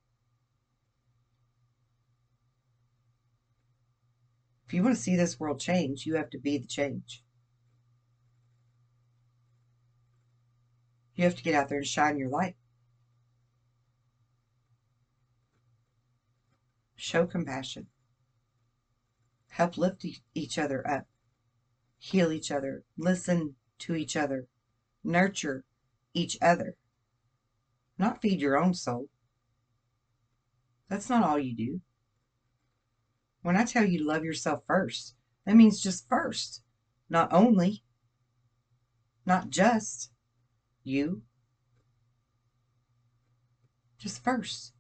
If 4.66 4.74
you 4.74 4.82
want 4.82 4.96
to 4.96 5.02
see 5.02 5.16
this 5.16 5.38
world 5.38 5.61
change, 5.61 6.06
you 6.06 6.16
have 6.16 6.30
to 6.30 6.38
be 6.38 6.59
the 6.59 6.66
change. 6.66 7.22
You 11.14 11.24
have 11.24 11.37
to 11.37 11.42
get 11.42 11.54
out 11.54 11.68
there 11.68 11.78
and 11.78 11.87
shine 11.87 12.18
your 12.18 12.28
light. 12.28 12.56
Show 16.96 17.26
compassion. 17.26 17.87
Help 19.48 19.78
lift 19.78 20.04
e 20.04 20.18
each 20.35 20.59
other 20.59 20.87
up. 20.87 21.06
Heal 21.98 22.32
each 22.32 22.50
other. 22.50 22.85
Listen 22.98 23.54
to 23.78 23.94
each 23.94 24.16
other. 24.16 24.48
Nurture 25.04 25.64
each 26.12 26.37
other. 26.42 26.76
Not 27.98 28.20
feed 28.20 28.40
your 28.40 28.59
own 28.59 28.74
soul. 28.74 29.09
That's 30.88 31.09
not 31.09 31.24
all 31.24 31.38
you 31.38 31.54
do. 31.54 31.80
When 33.42 33.56
I 33.56 33.64
tell 33.64 33.85
you 33.85 33.98
to 33.98 34.04
love 34.04 34.24
yourself 34.24 34.62
first, 34.66 35.14
that 35.44 35.56
means 35.56 35.80
just 35.80 36.09
first, 36.09 36.62
not 37.09 37.32
only, 37.32 37.85
not 39.24 39.50
just 39.50 40.11
you, 40.82 41.22
just 43.98 44.22
first. 44.22 44.72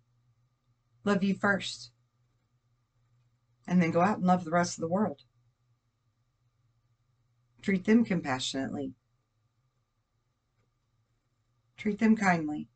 Love 1.04 1.22
you 1.22 1.34
first. 1.34 1.90
And 3.66 3.80
then 3.80 3.90
go 3.90 4.00
out 4.00 4.18
and 4.18 4.26
love 4.26 4.44
the 4.44 4.50
rest 4.50 4.76
of 4.76 4.82
the 4.82 4.88
world. 4.88 5.22
Treat 7.62 7.84
them 7.84 8.04
compassionately. 8.04 8.94
Treat 11.76 11.98
them 11.98 12.16
kindly. 12.16 12.68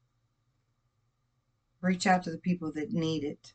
Reach 1.80 2.06
out 2.06 2.22
to 2.24 2.30
the 2.30 2.38
people 2.38 2.70
that 2.74 2.92
need 2.92 3.24
it, 3.24 3.54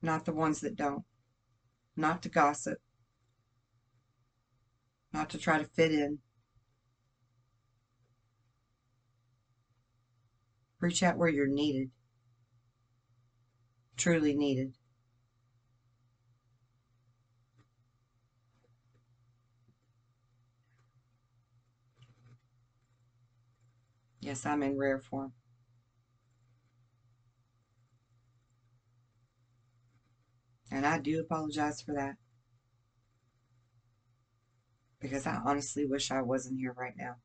not 0.00 0.24
the 0.24 0.32
ones 0.32 0.60
that 0.60 0.76
don't. 0.76 1.04
Not 1.96 2.22
to 2.22 2.28
gossip, 2.28 2.78
not 5.12 5.28
to 5.30 5.38
try 5.38 5.58
to 5.58 5.64
fit 5.64 5.92
in. 5.92 6.20
Reach 10.80 11.02
out 11.02 11.18
where 11.18 11.28
you're 11.28 11.46
needed, 11.46 11.90
truly 13.96 14.34
needed. 14.34 14.74
Yes, 24.20 24.46
I'm 24.46 24.62
in 24.62 24.78
rare 24.78 25.00
form. 25.00 25.32
And 30.72 30.86
I 30.86 30.98
do 30.98 31.20
apologize 31.20 31.82
for 31.82 31.94
that. 31.94 32.14
Because 35.00 35.26
I 35.26 35.38
honestly 35.44 35.84
wish 35.84 36.10
I 36.10 36.22
wasn't 36.22 36.58
here 36.58 36.72
right 36.72 36.94
now. 36.96 37.16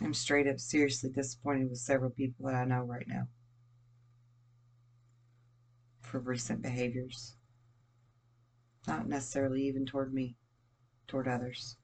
I'm 0.00 0.14
straight 0.14 0.46
up 0.46 0.60
seriously 0.60 1.10
disappointed 1.10 1.70
with 1.70 1.78
several 1.78 2.10
people 2.10 2.46
that 2.46 2.54
I 2.54 2.64
know 2.64 2.82
right 2.82 3.06
now 3.08 3.26
for 6.00 6.20
recent 6.20 6.62
behaviors. 6.62 7.34
Not 8.86 9.08
necessarily 9.08 9.62
even 9.66 9.84
toward 9.86 10.14
me, 10.14 10.36
toward 11.08 11.26
others. 11.26 11.76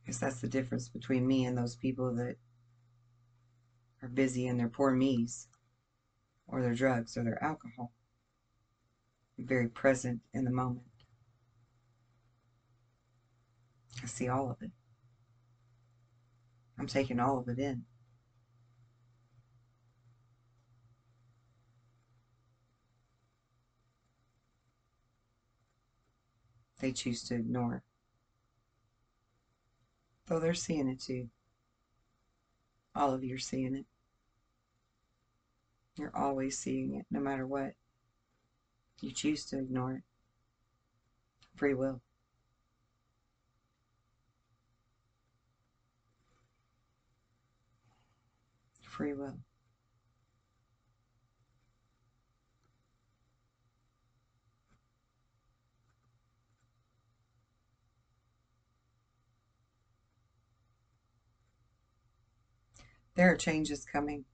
Because 0.00 0.20
that's 0.20 0.40
the 0.40 0.48
difference 0.48 0.88
between 0.88 1.26
me 1.26 1.44
and 1.44 1.56
those 1.56 1.76
people 1.76 2.14
that 2.14 2.36
are 4.02 4.08
busy 4.08 4.46
in 4.46 4.56
their 4.56 4.70
poor 4.70 4.92
me's 4.92 5.48
or 6.46 6.62
their 6.62 6.74
drugs 6.74 7.18
or 7.18 7.24
their 7.24 7.42
alcohol 7.44 7.92
very 9.38 9.68
present 9.68 10.20
in 10.34 10.44
the 10.44 10.50
moment. 10.50 10.86
I 14.02 14.06
see 14.06 14.28
all 14.28 14.50
of 14.50 14.62
it. 14.62 14.70
I'm 16.78 16.86
taking 16.86 17.18
all 17.18 17.38
of 17.38 17.48
it 17.48 17.58
in. 17.58 17.84
They 26.80 26.92
choose 26.92 27.24
to 27.24 27.34
ignore. 27.34 27.82
Though 30.26 30.38
they're 30.38 30.54
seeing 30.54 30.88
it 30.88 31.00
too. 31.00 31.28
All 32.94 33.12
of 33.12 33.24
you 33.24 33.34
are 33.34 33.38
seeing 33.38 33.74
it. 33.74 33.86
You're 35.96 36.16
always 36.16 36.56
seeing 36.56 36.94
it, 36.94 37.06
no 37.10 37.18
matter 37.18 37.46
what. 37.46 37.72
You 39.00 39.12
choose 39.12 39.44
to 39.46 39.58
ignore 39.58 39.92
it. 39.92 40.02
Free 41.54 41.74
will. 41.74 42.00
Free 48.82 49.12
will. 49.12 49.38
There 63.14 63.30
are 63.32 63.36
changes 63.36 63.84
coming. 63.84 64.24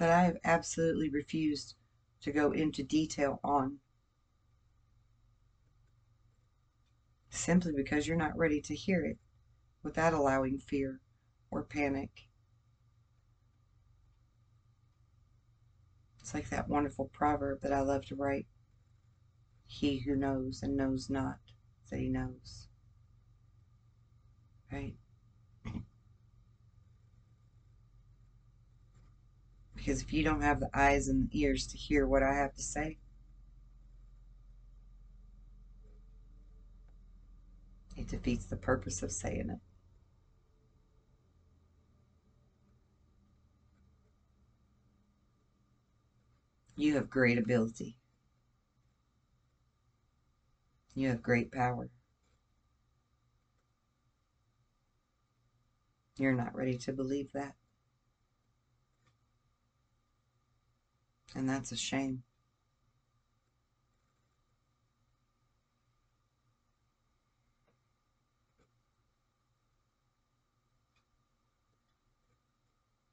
That 0.00 0.10
I 0.10 0.22
have 0.22 0.38
absolutely 0.44 1.10
refused 1.10 1.76
to 2.22 2.32
go 2.32 2.52
into 2.52 2.82
detail 2.82 3.38
on. 3.44 3.80
Simply 7.28 7.72
because 7.76 8.06
you're 8.06 8.16
not 8.16 8.36
ready 8.36 8.62
to 8.62 8.74
hear 8.74 9.04
it 9.04 9.18
without 9.82 10.14
allowing 10.14 10.58
fear 10.58 11.00
or 11.50 11.62
panic. 11.62 12.28
It's 16.18 16.32
like 16.32 16.48
that 16.48 16.68
wonderful 16.68 17.10
proverb 17.12 17.60
that 17.60 17.72
I 17.72 17.80
love 17.80 18.06
to 18.06 18.16
write 18.16 18.46
He 19.66 19.98
who 19.98 20.16
knows 20.16 20.62
and 20.62 20.78
knows 20.78 21.10
not 21.10 21.40
that 21.90 22.00
he 22.00 22.08
knows. 22.08 22.68
Right? 24.72 24.94
Because 29.80 30.02
if 30.02 30.12
you 30.12 30.22
don't 30.22 30.42
have 30.42 30.60
the 30.60 30.68
eyes 30.74 31.08
and 31.08 31.26
the 31.30 31.40
ears 31.40 31.66
to 31.68 31.78
hear 31.78 32.06
what 32.06 32.22
I 32.22 32.34
have 32.34 32.52
to 32.54 32.62
say, 32.62 32.98
it 37.96 38.06
defeats 38.06 38.44
the 38.44 38.56
purpose 38.56 39.02
of 39.02 39.10
saying 39.10 39.48
it. 39.48 39.58
You 46.76 46.96
have 46.96 47.08
great 47.08 47.38
ability. 47.38 47.96
You 50.94 51.08
have 51.08 51.22
great 51.22 51.50
power. 51.52 51.88
You're 56.18 56.34
not 56.34 56.54
ready 56.54 56.76
to 56.76 56.92
believe 56.92 57.32
that. 57.32 57.54
And 61.40 61.48
that's 61.48 61.72
a 61.72 61.76
shame. 61.76 62.22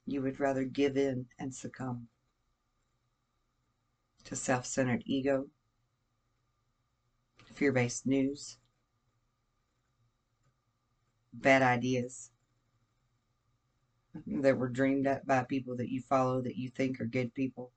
You 0.04 0.20
would 0.20 0.38
rather 0.38 0.64
give 0.64 0.98
in 0.98 1.28
and 1.38 1.54
succumb 1.54 2.08
to 4.24 4.36
self 4.36 4.66
centered 4.66 5.04
ego, 5.06 5.48
fear 7.54 7.72
based 7.72 8.06
news, 8.06 8.58
bad 11.32 11.62
ideas 11.62 12.30
that 14.26 14.58
were 14.58 14.68
dreamed 14.68 15.06
up 15.06 15.24
by 15.26 15.44
people 15.44 15.74
that 15.78 15.88
you 15.88 16.02
follow 16.02 16.42
that 16.42 16.56
you 16.56 16.68
think 16.68 17.00
are 17.00 17.06
good 17.06 17.32
people. 17.32 17.72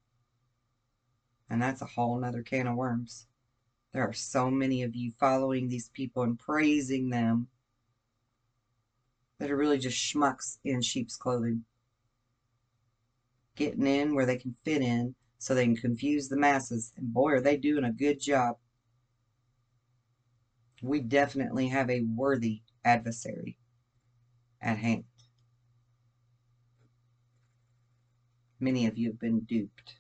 And 1.52 1.62
that's 1.62 1.82
a 1.82 1.86
whole 1.86 2.18
nother 2.18 2.44
can 2.44 2.66
of 2.66 2.78
worms. 2.78 3.28
There 3.92 4.08
are 4.08 4.14
so 4.14 4.50
many 4.50 4.84
of 4.84 4.96
you 4.96 5.12
following 5.20 5.68
these 5.68 5.90
people 5.90 6.24
and 6.24 6.40
praising 6.40 7.10
them 7.10 7.50
that 9.38 9.52
are 9.52 9.58
really 9.58 9.78
just 9.78 9.98
schmucks 9.98 10.60
in 10.64 10.82
sheep's 10.82 11.18
clothing. 11.18 11.66
Getting 13.58 13.86
in 13.86 14.16
where 14.16 14.26
they 14.26 14.38
can 14.38 14.56
fit 14.64 14.82
in 14.82 15.14
so 15.40 15.54
they 15.54 15.66
can 15.66 15.76
confuse 15.76 16.30
the 16.30 16.38
masses. 16.38 16.94
And 16.96 17.14
boy, 17.14 17.32
are 17.32 17.42
they 17.42 17.58
doing 17.58 17.84
a 17.84 17.92
good 17.92 18.22
job. 18.22 18.56
We 20.82 21.02
definitely 21.02 21.68
have 21.68 21.90
a 21.90 22.06
worthy 22.16 22.62
adversary 22.86 23.58
at 24.62 24.78
hand. 24.78 25.04
Many 28.58 28.88
of 28.88 28.98
you 28.98 29.10
have 29.10 29.20
been 29.20 29.42
duped, 29.42 29.96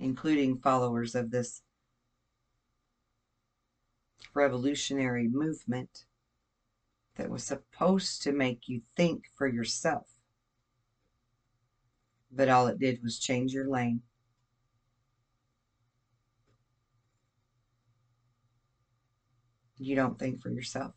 including 0.00 0.58
followers 0.58 1.14
of 1.14 1.30
this 1.30 1.62
revolutionary 4.34 5.28
movement 5.28 6.06
that 7.16 7.28
was 7.28 7.44
supposed 7.44 8.22
to 8.22 8.32
make 8.32 8.66
you 8.66 8.80
think 8.96 9.24
for 9.36 9.46
yourself. 9.46 10.06
But 12.32 12.48
all 12.48 12.66
it 12.66 12.78
did 12.78 13.02
was 13.02 13.18
change 13.18 13.52
your 13.52 13.68
lane. 13.68 14.00
You 19.76 19.96
don't 19.96 20.18
think 20.18 20.40
for 20.40 20.50
yourself. 20.50 20.94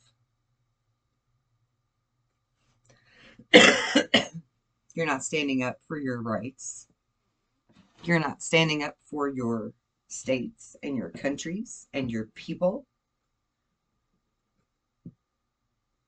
You're 4.94 5.06
not 5.06 5.24
standing 5.24 5.64
up 5.64 5.80
for 5.88 5.98
your 5.98 6.22
rights. 6.22 6.88
You're 8.04 8.20
not 8.20 8.44
standing 8.44 8.84
up 8.84 8.98
for 9.06 9.30
your 9.30 9.72
states 10.10 10.76
and 10.84 10.98
your 10.98 11.10
countries 11.10 11.88
and 11.94 12.12
your 12.12 12.26
people. 12.26 12.86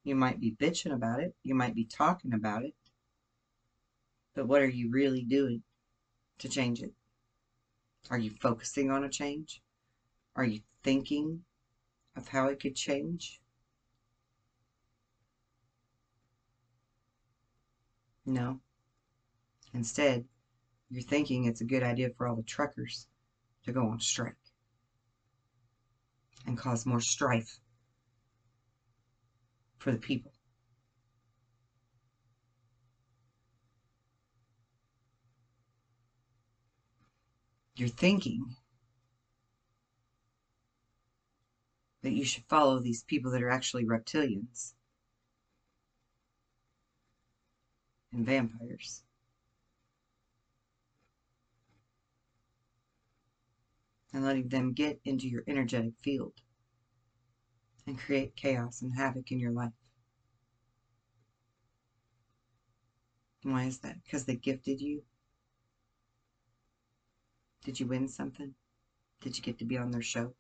You 0.03 0.15
might 0.15 0.41
be 0.41 0.51
bitching 0.51 0.93
about 0.93 1.21
it. 1.21 1.35
You 1.43 1.55
might 1.55 1.73
be 1.73 1.85
talking 1.85 2.33
about 2.33 2.65
it. 2.65 2.73
But 4.33 4.47
what 4.47 4.61
are 4.61 4.67
you 4.67 4.91
really 4.91 5.23
doing 5.23 5.63
to 6.39 6.49
change 6.49 6.81
it? 6.81 6.93
Are 8.09 8.19
you 8.19 8.31
focusing 8.41 8.91
on 8.91 9.05
a 9.05 9.09
change? 9.09 9.61
Are 10.35 10.43
you 10.43 10.59
thinking 10.83 11.43
of 12.17 12.27
how 12.27 12.49
it 12.49 12.59
could 12.59 12.75
change? 12.75 13.39
No. 18.25 18.59
Instead, 19.73 20.25
you're 20.95 21.03
thinking 21.03 21.43
it's 21.43 21.59
a 21.59 21.65
good 21.65 21.83
idea 21.83 22.09
for 22.17 22.25
all 22.25 22.37
the 22.37 22.43
truckers 22.43 23.05
to 23.65 23.73
go 23.73 23.85
on 23.89 23.99
strike 23.99 24.33
and 26.47 26.57
cause 26.57 26.85
more 26.85 27.01
strife 27.01 27.59
for 29.77 29.91
the 29.91 29.97
people. 29.97 30.31
You're 37.75 37.89
thinking 37.89 38.55
that 42.03 42.13
you 42.13 42.23
should 42.23 42.45
follow 42.45 42.79
these 42.79 43.03
people 43.03 43.31
that 43.31 43.43
are 43.43 43.49
actually 43.49 43.83
reptilians 43.83 44.75
and 48.13 48.25
vampires. 48.25 49.04
And 54.15 54.23
letting 54.23 54.47
them 54.47 54.71
get 54.71 55.01
into 55.03 55.27
your 55.27 55.43
energetic 55.45 55.91
field 56.01 56.31
and 57.85 57.99
create 57.99 58.37
chaos 58.37 58.81
and 58.81 58.95
havoc 58.95 59.29
in 59.29 59.41
your 59.41 59.51
life. 59.51 59.73
Why 63.43 63.65
is 63.65 63.79
that? 63.79 64.01
Because 64.05 64.23
they 64.23 64.37
gifted 64.37 64.79
you? 64.79 65.03
Did 67.65 67.81
you 67.81 67.87
win 67.87 68.07
something? 68.07 68.55
Did 69.19 69.35
you 69.35 69.43
get 69.43 69.59
to 69.59 69.65
be 69.65 69.77
on 69.77 69.91
their 69.91 70.01
show? 70.01 70.33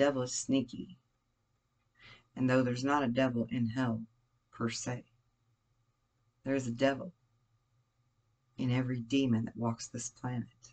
Devil 0.00 0.22
is 0.22 0.32
sneaky. 0.32 0.96
And 2.34 2.48
though 2.48 2.62
there's 2.62 2.82
not 2.82 3.02
a 3.02 3.08
devil 3.08 3.46
in 3.50 3.66
hell 3.66 4.00
per 4.50 4.70
se, 4.70 5.04
there 6.42 6.54
is 6.54 6.66
a 6.66 6.72
devil 6.72 7.12
in 8.56 8.70
every 8.70 9.00
demon 9.00 9.44
that 9.44 9.56
walks 9.58 9.88
this 9.88 10.08
planet. 10.08 10.72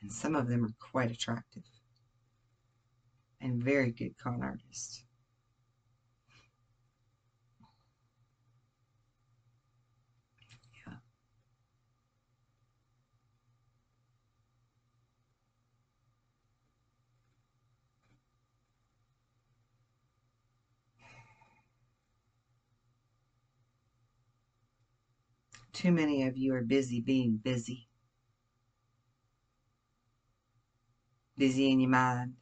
And 0.00 0.10
some 0.10 0.34
of 0.34 0.48
them 0.48 0.64
are 0.64 0.74
quite 0.78 1.10
attractive 1.10 1.64
and 3.38 3.62
very 3.62 3.90
good 3.90 4.16
con 4.16 4.40
artists. 4.42 5.04
Too 25.72 25.90
many 25.90 26.24
of 26.24 26.36
you 26.36 26.54
are 26.54 26.62
busy 26.62 27.00
being 27.00 27.38
busy. 27.38 27.88
Busy 31.36 31.70
in 31.70 31.80
your 31.80 31.90
mind. 31.90 32.34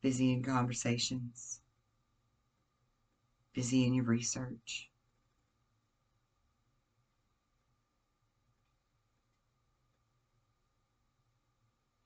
Busy 0.00 0.32
in 0.32 0.42
conversations. 0.42 1.60
Busy 3.52 3.86
in 3.86 3.94
your 3.94 4.04
research. 4.04 4.88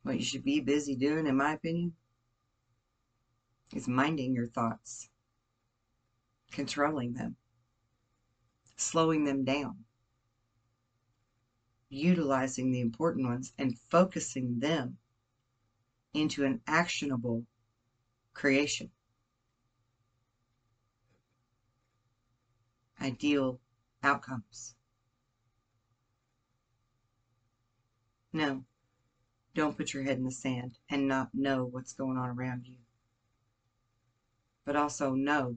What 0.02 0.16
you 0.16 0.24
should 0.24 0.44
be 0.44 0.60
busy 0.60 0.96
doing, 0.96 1.26
in 1.26 1.36
my 1.36 1.52
opinion, 1.52 1.92
is 3.74 3.86
minding 3.86 4.32
your 4.32 4.46
thoughts, 4.46 5.10
controlling 6.50 7.12
them 7.12 7.36
slowing 8.78 9.24
them 9.24 9.44
down, 9.44 9.76
utilizing 11.90 12.70
the 12.70 12.80
important 12.80 13.26
ones 13.26 13.52
and 13.58 13.78
focusing 13.90 14.60
them 14.60 14.96
into 16.14 16.44
an 16.44 16.60
actionable 16.66 17.44
creation. 18.34 18.90
Ideal 23.00 23.60
outcomes. 24.02 24.74
No, 28.32 28.64
don't 29.54 29.76
put 29.76 29.92
your 29.92 30.04
head 30.04 30.18
in 30.18 30.24
the 30.24 30.30
sand 30.30 30.78
and 30.88 31.08
not 31.08 31.30
know 31.34 31.64
what's 31.64 31.92
going 31.92 32.16
on 32.16 32.28
around 32.28 32.66
you. 32.66 32.76
But 34.64 34.76
also 34.76 35.14
know 35.14 35.56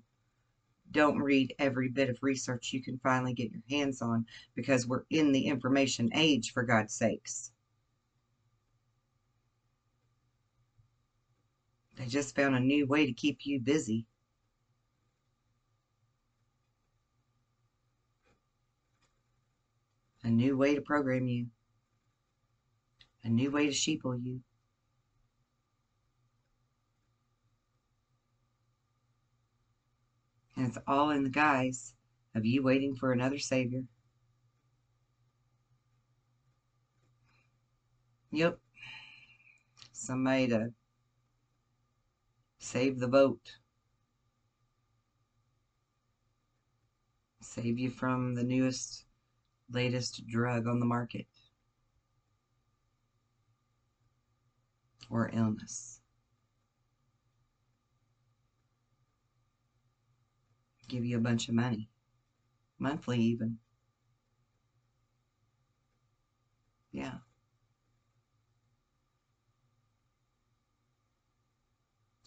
don't 0.91 1.19
read 1.19 1.53
every 1.59 1.89
bit 1.89 2.09
of 2.09 2.17
research 2.21 2.73
you 2.73 2.83
can 2.83 2.99
finally 3.03 3.33
get 3.33 3.51
your 3.51 3.61
hands 3.69 4.01
on 4.01 4.25
because 4.55 4.87
we're 4.87 5.03
in 5.09 5.31
the 5.31 5.47
information 5.47 6.09
age, 6.13 6.51
for 6.51 6.63
God's 6.63 6.93
sakes. 6.93 7.51
They 11.97 12.05
just 12.07 12.35
found 12.35 12.55
a 12.55 12.59
new 12.59 12.87
way 12.87 13.05
to 13.05 13.13
keep 13.13 13.45
you 13.45 13.59
busy. 13.59 14.05
A 20.23 20.29
new 20.29 20.57
way 20.57 20.75
to 20.75 20.81
program 20.81 21.27
you. 21.27 21.47
A 23.23 23.29
new 23.29 23.51
way 23.51 23.67
to 23.67 23.71
sheeple 23.71 24.23
you. 24.23 24.41
And 30.61 30.69
it's 30.69 30.77
all 30.87 31.09
in 31.09 31.23
the 31.23 31.29
guise 31.31 31.95
of 32.35 32.45
you 32.45 32.61
waiting 32.61 32.95
for 32.95 33.11
another 33.11 33.39
Savior. 33.39 33.81
Yep. 38.29 38.59
Somebody 39.91 40.49
to 40.49 40.71
save 42.59 42.99
the 42.99 43.07
vote. 43.07 43.57
Save 47.39 47.79
you 47.79 47.89
from 47.89 48.35
the 48.35 48.43
newest, 48.43 49.05
latest 49.71 50.27
drug 50.27 50.67
on 50.67 50.79
the 50.79 50.85
market. 50.85 51.25
Or 55.09 55.31
illness. 55.33 56.00
Give 60.91 61.05
you 61.05 61.17
a 61.17 61.21
bunch 61.21 61.47
of 61.47 61.55
money, 61.55 61.89
monthly 62.79 63.19
even. 63.19 63.59
Yeah. 66.91 67.19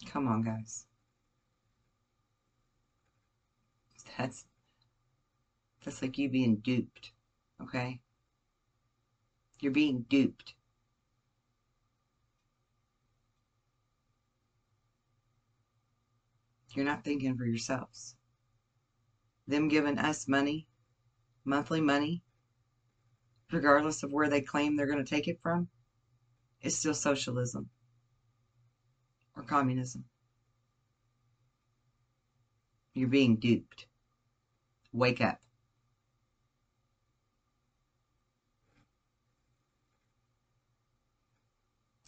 Come 0.05 0.27
on, 0.27 0.41
guys. 0.41 0.85
That's 4.17 4.45
that's 5.83 6.01
like 6.01 6.17
you 6.17 6.29
being 6.29 6.57
duped, 6.57 7.11
okay? 7.61 7.99
You're 9.61 9.71
being 9.71 10.05
duped. 10.09 10.53
You're 16.75 16.85
not 16.85 17.03
thinking 17.03 17.37
for 17.37 17.45
yourselves. 17.45 18.15
Them 19.47 19.67
giving 19.67 19.97
us 19.99 20.27
money, 20.27 20.67
monthly 21.43 21.81
money, 21.81 22.23
regardless 23.51 24.01
of 24.03 24.11
where 24.11 24.29
they 24.29 24.41
claim 24.41 24.75
they're 24.75 24.87
going 24.87 25.03
to 25.03 25.09
take 25.09 25.27
it 25.27 25.39
from, 25.41 25.67
is 26.61 26.77
still 26.77 26.93
socialism 26.93 27.69
or 29.35 29.43
communism. 29.43 30.05
You're 32.93 33.09
being 33.09 33.35
duped. 33.35 33.85
Wake 34.91 35.21
up. 35.21 35.39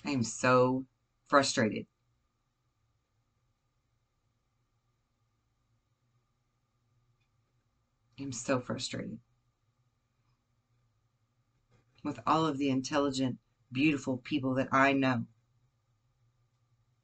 I 0.05 0.11
am 0.11 0.23
so 0.23 0.85
frustrated. 1.27 1.85
I'm 8.19 8.31
so 8.31 8.59
frustrated 8.59 9.19
with 12.03 12.19
all 12.25 12.45
of 12.45 12.57
the 12.57 12.69
intelligent, 12.69 13.37
beautiful 13.71 14.17
people 14.17 14.55
that 14.55 14.69
I 14.71 14.93
know 14.93 15.25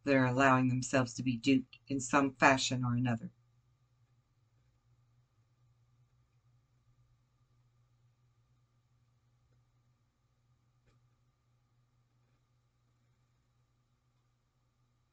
that 0.05 0.15
are 0.15 0.25
allowing 0.25 0.69
themselves 0.69 1.13
to 1.13 1.23
be 1.23 1.37
duped 1.37 1.77
in 1.87 1.99
some 1.99 2.31
fashion 2.31 2.83
or 2.83 2.95
another. 2.95 3.31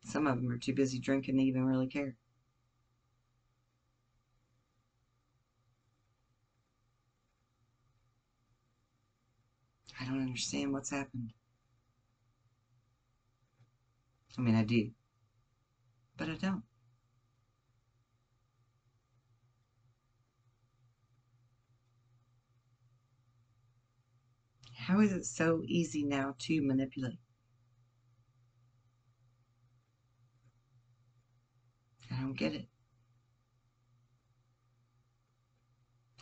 Some 0.02 0.26
of 0.26 0.40
them 0.40 0.50
are 0.50 0.58
too 0.58 0.74
busy 0.74 0.98
drinking 0.98 1.36
to 1.36 1.42
even 1.42 1.64
really 1.64 1.86
care. 1.86 2.16
I 10.00 10.04
don't 10.04 10.22
understand 10.22 10.72
what's 10.72 10.90
happened. 10.90 11.32
I 14.38 14.40
mean, 14.40 14.54
I 14.54 14.64
do, 14.64 14.90
but 16.16 16.30
I 16.30 16.34
don't. 16.36 16.62
How 24.74 25.00
is 25.00 25.12
it 25.12 25.26
so 25.26 25.62
easy 25.66 26.02
now 26.04 26.34
to 26.38 26.62
manipulate? 26.62 27.18
I 32.10 32.20
don't 32.22 32.32
get 32.32 32.54
it. 32.54 32.66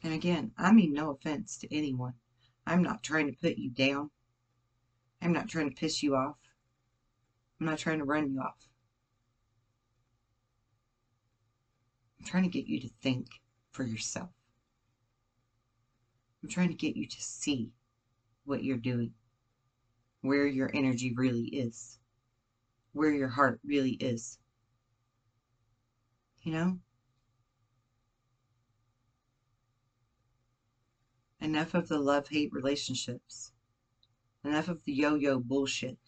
And 0.03 0.13
again, 0.13 0.53
I 0.59 0.73
mean 0.73 0.93
no 0.93 1.11
offense 1.11 1.57
to 1.59 1.75
anyone. 1.75 2.15
I'm 2.69 2.83
not 2.83 3.03
trying 3.03 3.27
to 3.29 3.33
put 3.33 3.57
you 3.57 3.71
down. 3.71 4.11
I'm 5.23 5.33
not 5.33 5.49
trying 5.49 5.71
to 5.71 5.75
piss 5.75 6.03
you 6.03 6.15
off. 6.15 6.37
I'm 7.59 7.67
not 7.67 7.79
trying 7.79 7.99
to 7.99 8.05
run 8.05 8.31
you 8.31 8.41
off. 8.41 8.69
I'm 12.21 12.27
trying 12.27 12.43
to 12.43 12.51
get 12.51 12.67
you 12.67 12.79
to 12.81 12.91
think 13.01 13.29
for 13.71 13.85
yourself. 13.85 14.29
I'm 16.43 16.51
trying 16.51 16.69
to 16.69 16.75
get 16.75 16.95
you 16.95 17.07
to 17.07 17.23
see 17.23 17.71
what 18.45 18.63
you're 18.63 18.77
doing, 18.77 19.15
where 20.21 20.47
your 20.47 20.71
energy 20.75 21.15
really 21.17 21.47
is, 21.47 21.99
where 22.93 23.11
your 23.11 23.29
heart 23.29 23.61
really 23.65 23.93
is. 23.93 24.39
You 26.43 26.53
know? 26.53 26.79
Enough 31.41 31.75
of 31.75 31.89
the 31.89 31.99
love 31.99 32.29
hate 32.29 32.53
relationships. 32.53 33.53
Enough 34.45 34.69
of 34.69 34.85
the 34.85 34.93
yo 34.93 35.15
yo 35.15 35.39
bullshit. 35.39 35.99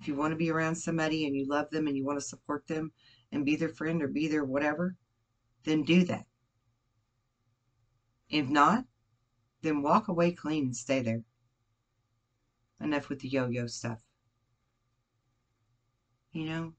If 0.00 0.08
you 0.08 0.14
want 0.14 0.32
to 0.32 0.36
be 0.36 0.50
around 0.50 0.76
somebody 0.76 1.26
and 1.26 1.36
you 1.36 1.46
love 1.46 1.70
them 1.70 1.86
and 1.86 1.96
you 1.96 2.04
want 2.04 2.18
to 2.18 2.24
support 2.24 2.66
them 2.66 2.92
and 3.32 3.44
be 3.44 3.56
their 3.56 3.68
friend 3.68 4.02
or 4.02 4.08
be 4.08 4.28
their 4.28 4.44
whatever, 4.44 4.96
then 5.64 5.82
do 5.82 6.04
that. 6.04 6.26
If 8.30 8.48
not, 8.48 8.84
then 9.62 9.82
walk 9.82 10.08
away 10.08 10.32
clean 10.32 10.66
and 10.66 10.76
stay 10.76 11.00
there. 11.00 11.24
Enough 12.80 13.08
with 13.08 13.20
the 13.20 13.28
yo 13.28 13.48
yo 13.48 13.66
stuff. 13.66 14.00
You 16.32 16.44
know? 16.44 16.72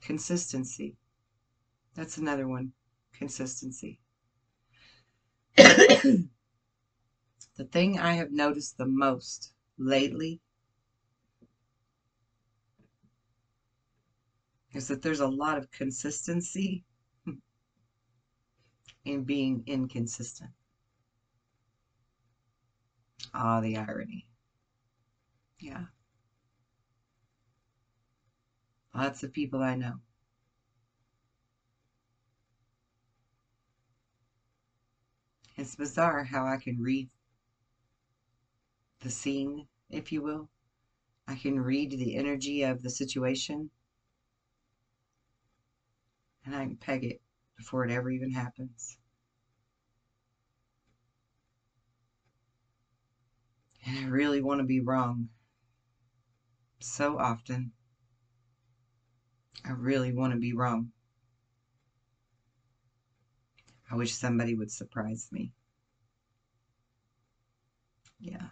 Consistency. 0.00 0.96
That's 1.94 2.18
another 2.18 2.48
one. 2.48 2.72
Consistency. 3.12 4.01
the 5.56 6.28
thing 7.70 7.98
I 7.98 8.14
have 8.14 8.30
noticed 8.30 8.78
the 8.78 8.86
most 8.86 9.52
lately 9.78 10.40
is 14.72 14.88
that 14.88 15.02
there's 15.02 15.20
a 15.20 15.28
lot 15.28 15.58
of 15.58 15.70
consistency 15.70 16.84
in 19.04 19.24
being 19.24 19.62
inconsistent. 19.66 20.50
Ah, 23.34 23.60
the 23.60 23.76
irony. 23.76 24.26
Yeah. 25.58 25.84
Lots 28.94 29.22
of 29.22 29.32
people 29.32 29.62
I 29.62 29.74
know. 29.76 30.00
It's 35.56 35.76
bizarre 35.76 36.24
how 36.24 36.46
I 36.46 36.56
can 36.56 36.80
read 36.80 37.10
the 39.00 39.10
scene, 39.10 39.68
if 39.90 40.10
you 40.10 40.22
will. 40.22 40.48
I 41.28 41.34
can 41.36 41.60
read 41.60 41.92
the 41.92 42.16
energy 42.16 42.62
of 42.62 42.82
the 42.82 42.90
situation 42.90 43.70
and 46.44 46.54
I 46.54 46.64
can 46.64 46.76
peg 46.76 47.04
it 47.04 47.22
before 47.56 47.84
it 47.84 47.90
ever 47.90 48.10
even 48.10 48.32
happens. 48.32 48.98
And 53.84 53.98
I 53.98 54.08
really 54.08 54.40
want 54.40 54.60
to 54.60 54.66
be 54.66 54.80
wrong 54.80 55.28
so 56.80 57.18
often. 57.18 57.72
I 59.64 59.72
really 59.72 60.12
want 60.12 60.32
to 60.32 60.38
be 60.38 60.52
wrong. 60.52 60.92
I 63.92 63.94
wish 63.94 64.14
somebody 64.14 64.54
would 64.54 64.70
surprise 64.70 65.28
me. 65.30 65.52
Yeah. 68.18 68.48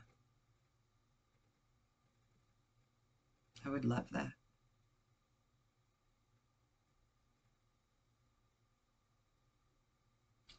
I 3.64 3.70
would 3.70 3.86
love 3.86 4.04
that. 4.12 4.32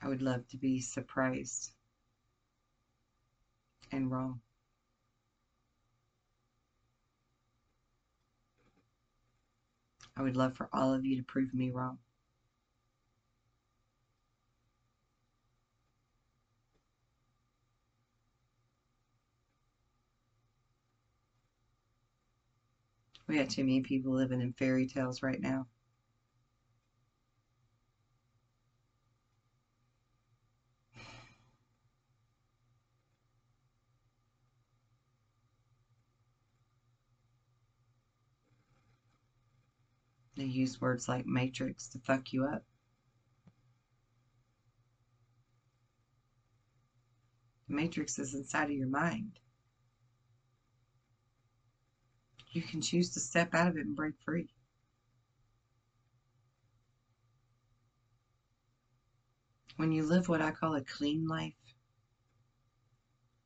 I 0.01 0.07
would 0.07 0.23
love 0.23 0.47
to 0.47 0.57
be 0.57 0.82
surprised 0.82 1.73
and 3.91 4.09
wrong. 4.09 4.39
I 10.17 10.23
would 10.23 10.36
love 10.36 10.55
for 10.57 10.69
all 10.73 10.91
of 10.91 11.05
you 11.05 11.17
to 11.17 11.23
prove 11.23 11.53
me 11.53 11.69
wrong. 11.69 11.99
We 23.32 23.38
got 23.38 23.49
too 23.49 23.63
many 23.63 23.79
people 23.79 24.11
living 24.11 24.41
in 24.41 24.51
fairy 24.51 24.86
tales 24.86 25.23
right 25.23 25.39
now. 25.39 25.65
They 40.36 40.43
use 40.43 40.82
words 40.82 41.07
like 41.07 41.25
matrix 41.25 41.88
to 41.91 41.99
fuck 41.99 42.34
you 42.34 42.43
up. 42.43 42.65
The 47.69 47.75
matrix 47.75 48.19
is 48.19 48.34
inside 48.34 48.65
of 48.65 48.71
your 48.71 48.89
mind. 48.89 49.39
You 52.52 52.62
can 52.62 52.82
choose 52.82 53.10
to 53.12 53.20
step 53.22 53.54
out 53.54 53.70
of 53.70 53.78
it 53.78 53.86
and 53.86 53.95
break 53.95 54.16
free. 54.26 54.49
When 59.78 59.93
you 59.93 60.04
live 60.04 60.28
what 60.28 60.41
I 60.41 60.52
call 60.52 60.76
a 60.76 60.82
clean 60.82 61.28
life, 61.28 61.54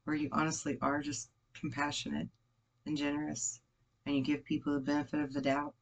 where 0.06 0.16
you 0.16 0.28
honestly 0.32 0.78
are 0.82 1.02
just 1.02 1.30
compassionate 1.54 2.30
and 2.86 2.98
generous, 2.98 3.62
and 4.06 4.16
you 4.16 4.24
give 4.24 4.44
people 4.44 4.74
the 4.74 4.80
benefit 4.80 5.20
of 5.20 5.34
the 5.34 5.42
doubt, 5.42 5.76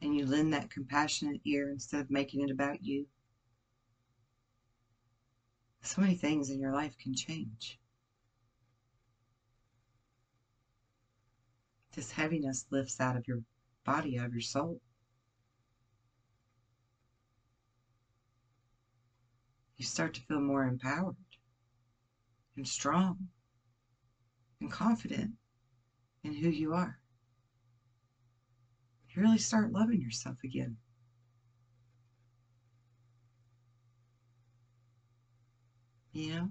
and 0.00 0.16
you 0.16 0.26
lend 0.26 0.52
that 0.52 0.70
compassionate 0.70 1.40
ear 1.44 1.68
instead 1.68 2.00
of 2.00 2.10
making 2.10 2.42
it 2.42 2.50
about 2.50 2.84
you, 2.84 3.06
so 5.82 6.00
many 6.00 6.14
things 6.14 6.48
in 6.48 6.60
your 6.60 6.72
life 6.72 6.96
can 6.96 7.12
change. 7.12 7.79
This 11.94 12.12
heaviness 12.12 12.66
lifts 12.70 13.00
out 13.00 13.16
of 13.16 13.26
your 13.26 13.42
body, 13.84 14.18
out 14.18 14.26
of 14.26 14.32
your 14.32 14.40
soul. 14.40 14.80
You 19.76 19.84
start 19.84 20.14
to 20.14 20.20
feel 20.20 20.40
more 20.40 20.64
empowered 20.64 21.16
and 22.56 22.68
strong 22.68 23.28
and 24.60 24.70
confident 24.70 25.32
in 26.22 26.34
who 26.34 26.48
you 26.50 26.74
are. 26.74 27.00
You 29.08 29.22
really 29.22 29.38
start 29.38 29.72
loving 29.72 30.00
yourself 30.00 30.36
again. 30.44 30.76
You 36.12 36.34
know? 36.34 36.50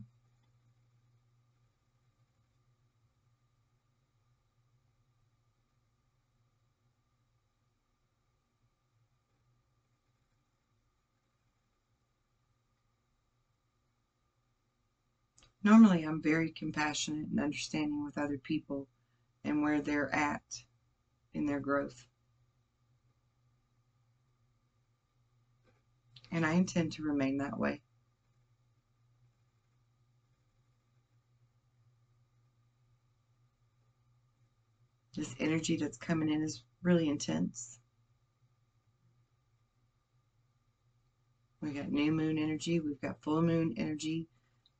Normally, 15.63 16.03
I'm 16.03 16.21
very 16.21 16.51
compassionate 16.51 17.27
and 17.27 17.39
understanding 17.39 18.05
with 18.05 18.17
other 18.17 18.37
people 18.37 18.87
and 19.43 19.61
where 19.61 19.81
they're 19.81 20.13
at 20.13 20.41
in 21.33 21.45
their 21.45 21.59
growth. 21.59 22.07
And 26.31 26.45
I 26.45 26.53
intend 26.53 26.93
to 26.93 27.03
remain 27.03 27.37
that 27.37 27.59
way. 27.59 27.81
This 35.15 35.35
energy 35.39 35.75
that's 35.75 35.97
coming 35.97 36.29
in 36.29 36.43
is 36.43 36.63
really 36.81 37.09
intense. 37.09 37.79
We 41.61 41.71
got 41.71 41.91
new 41.91 42.13
moon 42.13 42.37
energy, 42.37 42.79
we've 42.79 43.01
got 43.01 43.21
full 43.21 43.41
moon 43.41 43.73
energy, 43.75 44.29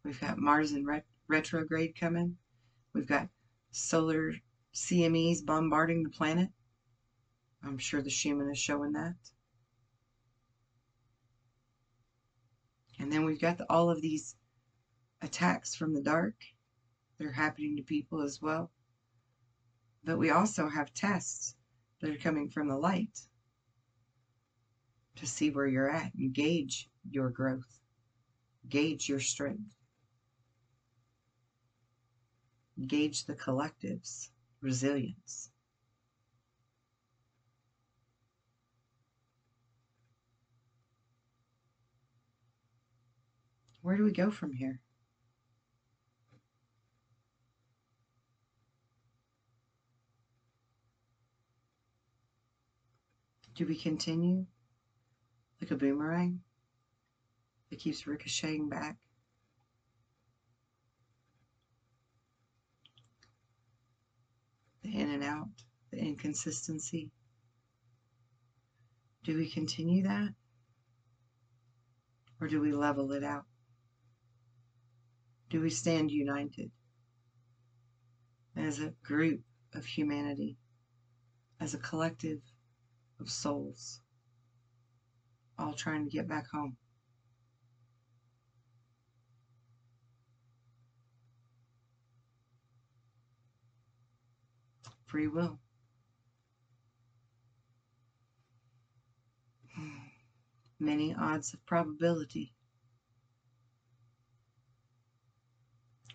we've 0.10 0.20
got 0.20 0.40
Mars 0.40 0.72
in 0.72 0.84
ret 0.88 1.06
retrograde 1.28 1.94
coming, 1.96 2.36
we've 2.94 3.06
got 3.06 3.30
solar 3.70 4.34
CMEs 4.74 5.46
bombarding 5.46 6.02
the 6.02 6.10
planet. 6.10 6.50
I'm 7.64 7.78
sure 7.78 8.02
the 8.02 8.10
Schumann 8.10 8.50
is 8.50 8.58
showing 8.58 8.94
that. 8.94 9.14
And 12.98 13.12
then 13.12 13.24
we've 13.24 13.40
got 13.40 13.60
the, 13.60 13.68
all 13.70 13.92
of 13.92 14.02
these 14.02 14.36
attacks 15.22 15.76
from 15.76 15.94
the 15.94 16.02
dark 16.02 16.34
that 17.20 17.28
are 17.28 17.32
happening 17.32 17.78
to 17.78 17.84
people 17.84 18.24
as 18.24 18.42
well. 18.42 18.72
But 20.04 20.18
we 20.18 20.32
also 20.32 20.68
have 20.68 20.92
tests 20.92 21.54
that 22.02 22.10
are 22.10 22.18
coming 22.18 22.50
from 22.50 22.68
the 22.68 22.78
light 22.78 23.20
to 25.18 25.28
see 25.28 25.52
where 25.52 25.68
you're 25.68 25.92
at 25.92 26.16
and 26.16 26.34
gauge 26.34 26.90
your 27.08 27.30
growth, 27.30 27.80
gauge 28.68 29.08
your 29.08 29.20
strength, 29.20 29.76
gauge 32.88 33.26
the 33.26 33.36
collective's 33.36 34.32
resilience. 34.62 35.50
Where 43.82 43.98
do 43.98 44.04
we 44.04 44.12
go 44.12 44.30
from 44.30 44.54
here? 44.54 44.82
Do 53.56 53.66
we 53.66 53.76
continue 53.76 54.46
like 55.62 55.72
a 55.72 55.76
boomerang 55.76 56.40
that 57.70 57.80
keeps 57.80 58.08
ricocheting 58.08 58.70
back? 58.70 58.98
The 64.84 64.98
in 64.98 65.10
and 65.10 65.19
out, 65.30 65.48
the 65.92 65.98
inconsistency. 65.98 67.12
Do 69.24 69.38
we 69.38 69.50
continue 69.50 70.04
that? 70.04 70.30
Or 72.42 72.48
do 72.48 72.60
we 72.60 72.72
level 72.72 73.12
it 73.12 73.24
out? 73.24 73.46
Do 75.50 75.62
we 75.62 75.70
stand 75.70 76.12
united 76.12 76.72
as 78.56 78.80
a 78.80 78.94
group 79.04 79.42
of 79.74 79.86
humanity, 79.86 80.58
as 81.60 81.74
a 81.74 81.78
collective 81.78 82.42
of 83.20 83.30
souls, 83.30 84.02
all 85.58 85.74
trying 85.74 86.04
to 86.06 86.10
get 86.10 86.28
back 86.28 86.48
home. 86.52 86.78
Free 95.10 95.28
will. 95.28 95.58
Many 100.80 101.16
odds 101.16 101.52
of 101.52 101.66
probability. 101.66 102.54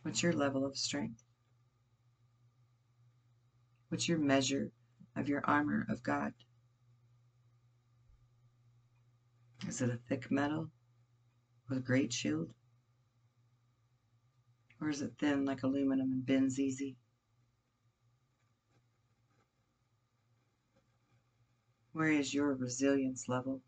What's 0.03 0.23
your 0.23 0.33
level 0.33 0.65
of 0.65 0.77
strength? 0.77 1.25
What's 3.89 4.09
your 4.09 4.19
measure 4.19 4.71
of 5.17 5.29
your 5.29 5.45
armor 5.45 5.87
of 5.89 6.05
God? 6.05 6.33
Is 9.67 9.83
it 9.83 9.91
a 9.91 9.99
thick 10.09 10.31
metal 10.31 10.71
with 11.69 11.79
a 11.79 11.83
great 11.83 12.13
shield? 12.13 12.55
Or 14.81 14.89
is 14.89 15.03
it 15.03 15.15
thin 15.19 15.45
like 15.45 15.65
aluminum 15.65 16.13
and 16.13 16.25
bends 16.25 16.61
easy? 16.61 16.97
Where 21.95 22.11
is 22.11 22.35
your 22.35 22.53
resilience 22.55 23.29
level? 23.29 23.63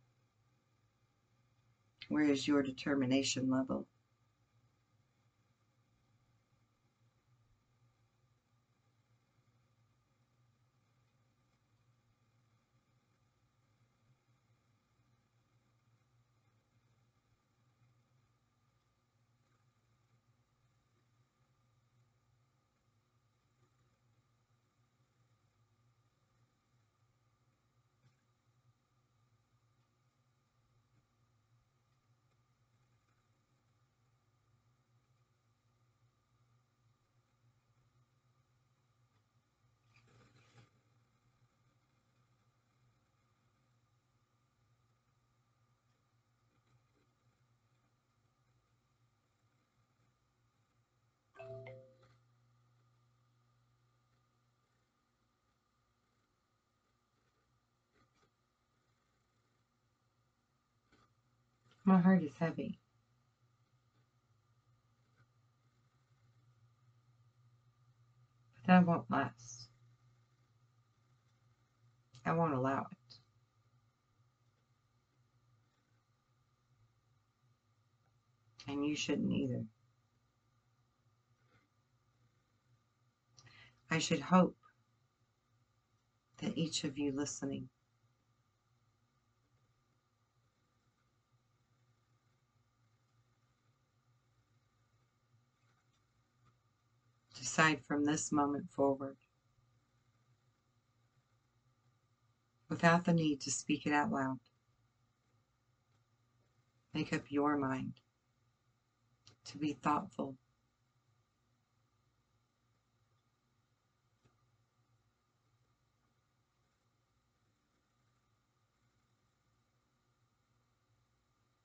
Where 2.08 2.24
is 2.24 2.48
your 2.48 2.60
determination 2.60 3.48
level? 3.48 3.86
My 61.88 62.00
heart 62.00 62.24
is 62.24 62.36
heavy. 62.40 62.80
But 68.56 68.66
that 68.66 68.84
won't 68.84 69.08
last. 69.08 69.68
I 72.24 72.32
won't 72.32 72.54
allow 72.54 72.86
it. 72.90 73.18
And 78.68 78.84
you 78.84 78.96
shouldn't 78.96 79.30
either. 79.30 79.64
I 83.88 84.00
should 84.00 84.18
hope 84.18 84.56
that 86.38 86.58
each 86.58 86.82
of 86.82 86.98
you 86.98 87.12
listening 87.12 87.68
decide 97.56 97.80
from 97.86 98.04
this 98.04 98.30
moment 98.32 98.70
forward 98.70 99.16
without 102.68 103.06
the 103.06 103.14
need 103.14 103.40
to 103.40 103.50
speak 103.50 103.86
it 103.86 103.94
out 103.94 104.12
loud. 104.12 104.38
Make 106.92 107.14
up 107.14 107.22
your 107.30 107.56
mind 107.56 107.94
to 109.46 109.56
be 109.56 109.72
thoughtful. 109.72 110.36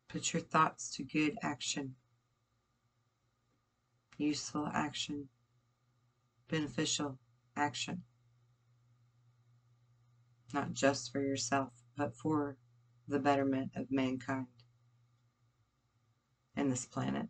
Put 0.08 0.32
your 0.32 0.42
thoughts 0.42 0.96
to 0.96 1.04
good 1.04 1.38
action, 1.42 1.96
useful 4.18 4.70
action, 4.74 5.28
beneficial 6.52 7.18
action 7.58 8.04
not 10.54 10.74
just 10.74 11.12
for 11.12 11.22
yourself, 11.22 11.72
but 11.98 12.16
for 12.16 12.58
the 13.08 13.20
betterment 13.20 13.72
of 13.76 13.92
mankind 13.92 14.48
and 16.56 16.72
this 16.72 16.86
planet. 16.86 17.28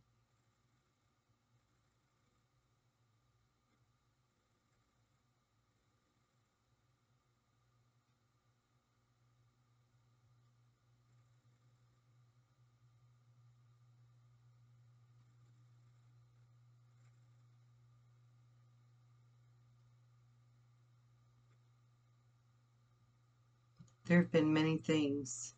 There 24.11 24.19
have 24.19 24.31
been 24.33 24.53
many 24.53 24.75
things, 24.75 25.53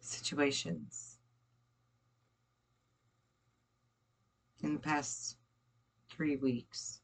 situations 0.00 1.20
in 4.64 4.74
the 4.74 4.80
past 4.80 5.36
three 6.10 6.34
weeks, 6.34 7.02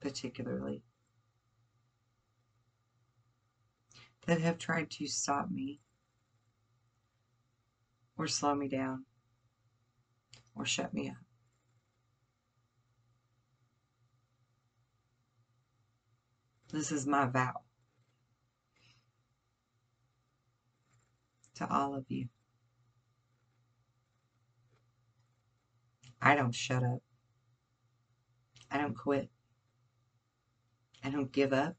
particularly, 0.00 0.82
that 4.26 4.40
have 4.40 4.58
tried 4.58 4.90
to 4.90 5.06
stop 5.06 5.48
me 5.48 5.78
or 8.18 8.26
slow 8.26 8.56
me 8.56 8.66
down 8.66 9.04
or 10.56 10.66
shut 10.66 10.92
me 10.92 11.10
up. 11.10 11.24
This 16.72 16.90
is 16.90 17.06
my 17.06 17.26
vow. 17.26 17.65
To 21.56 21.68
all 21.72 21.94
of 21.94 22.04
you. 22.08 22.28
I 26.20 26.34
don't 26.34 26.54
shut 26.54 26.82
up. 26.82 27.02
I 28.70 28.78
don't 28.78 28.96
quit. 28.96 29.30
I 31.04 31.10
don't 31.10 31.32
give 31.32 31.52
up. 31.52 31.76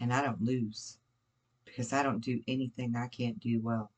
And 0.00 0.12
I 0.12 0.22
don't 0.22 0.42
lose 0.42 0.98
because 1.64 1.92
I 1.92 2.02
don't 2.02 2.20
do 2.20 2.40
anything 2.46 2.94
I 2.96 3.08
can't 3.08 3.38
do 3.38 3.60
well. 3.62 3.90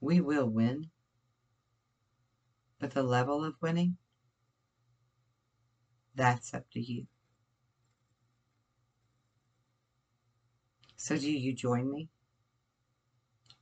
We 0.00 0.20
will 0.20 0.46
win, 0.46 0.90
but 2.78 2.90
the 2.90 3.02
level 3.02 3.42
of 3.42 3.54
winning 3.62 3.96
that's 6.14 6.54
up 6.54 6.70
to 6.72 6.80
you. 6.80 7.06
So, 10.96 11.18
do 11.18 11.30
you 11.30 11.52
join 11.52 11.90
me? 11.90 12.08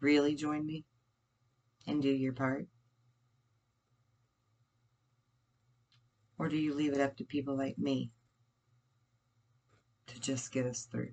Really 0.00 0.34
join 0.34 0.66
me? 0.66 0.84
And 1.86 2.02
do 2.02 2.08
your 2.08 2.32
part? 2.32 2.66
Or 6.38 6.48
do 6.48 6.56
you 6.56 6.74
leave 6.74 6.92
it 6.92 7.00
up 7.00 7.16
to 7.16 7.24
people 7.24 7.56
like 7.56 7.78
me 7.78 8.10
to 10.06 10.20
just 10.20 10.52
get 10.52 10.66
us 10.66 10.84
through? 10.84 11.12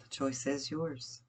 The 0.00 0.08
choice 0.08 0.46
is 0.46 0.70
yours. 0.70 1.22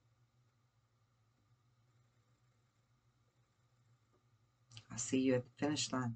I'll 4.92 4.98
see 4.98 5.20
you 5.20 5.36
at 5.36 5.46
the 5.46 5.52
finish 5.58 5.92
line. 5.92 6.16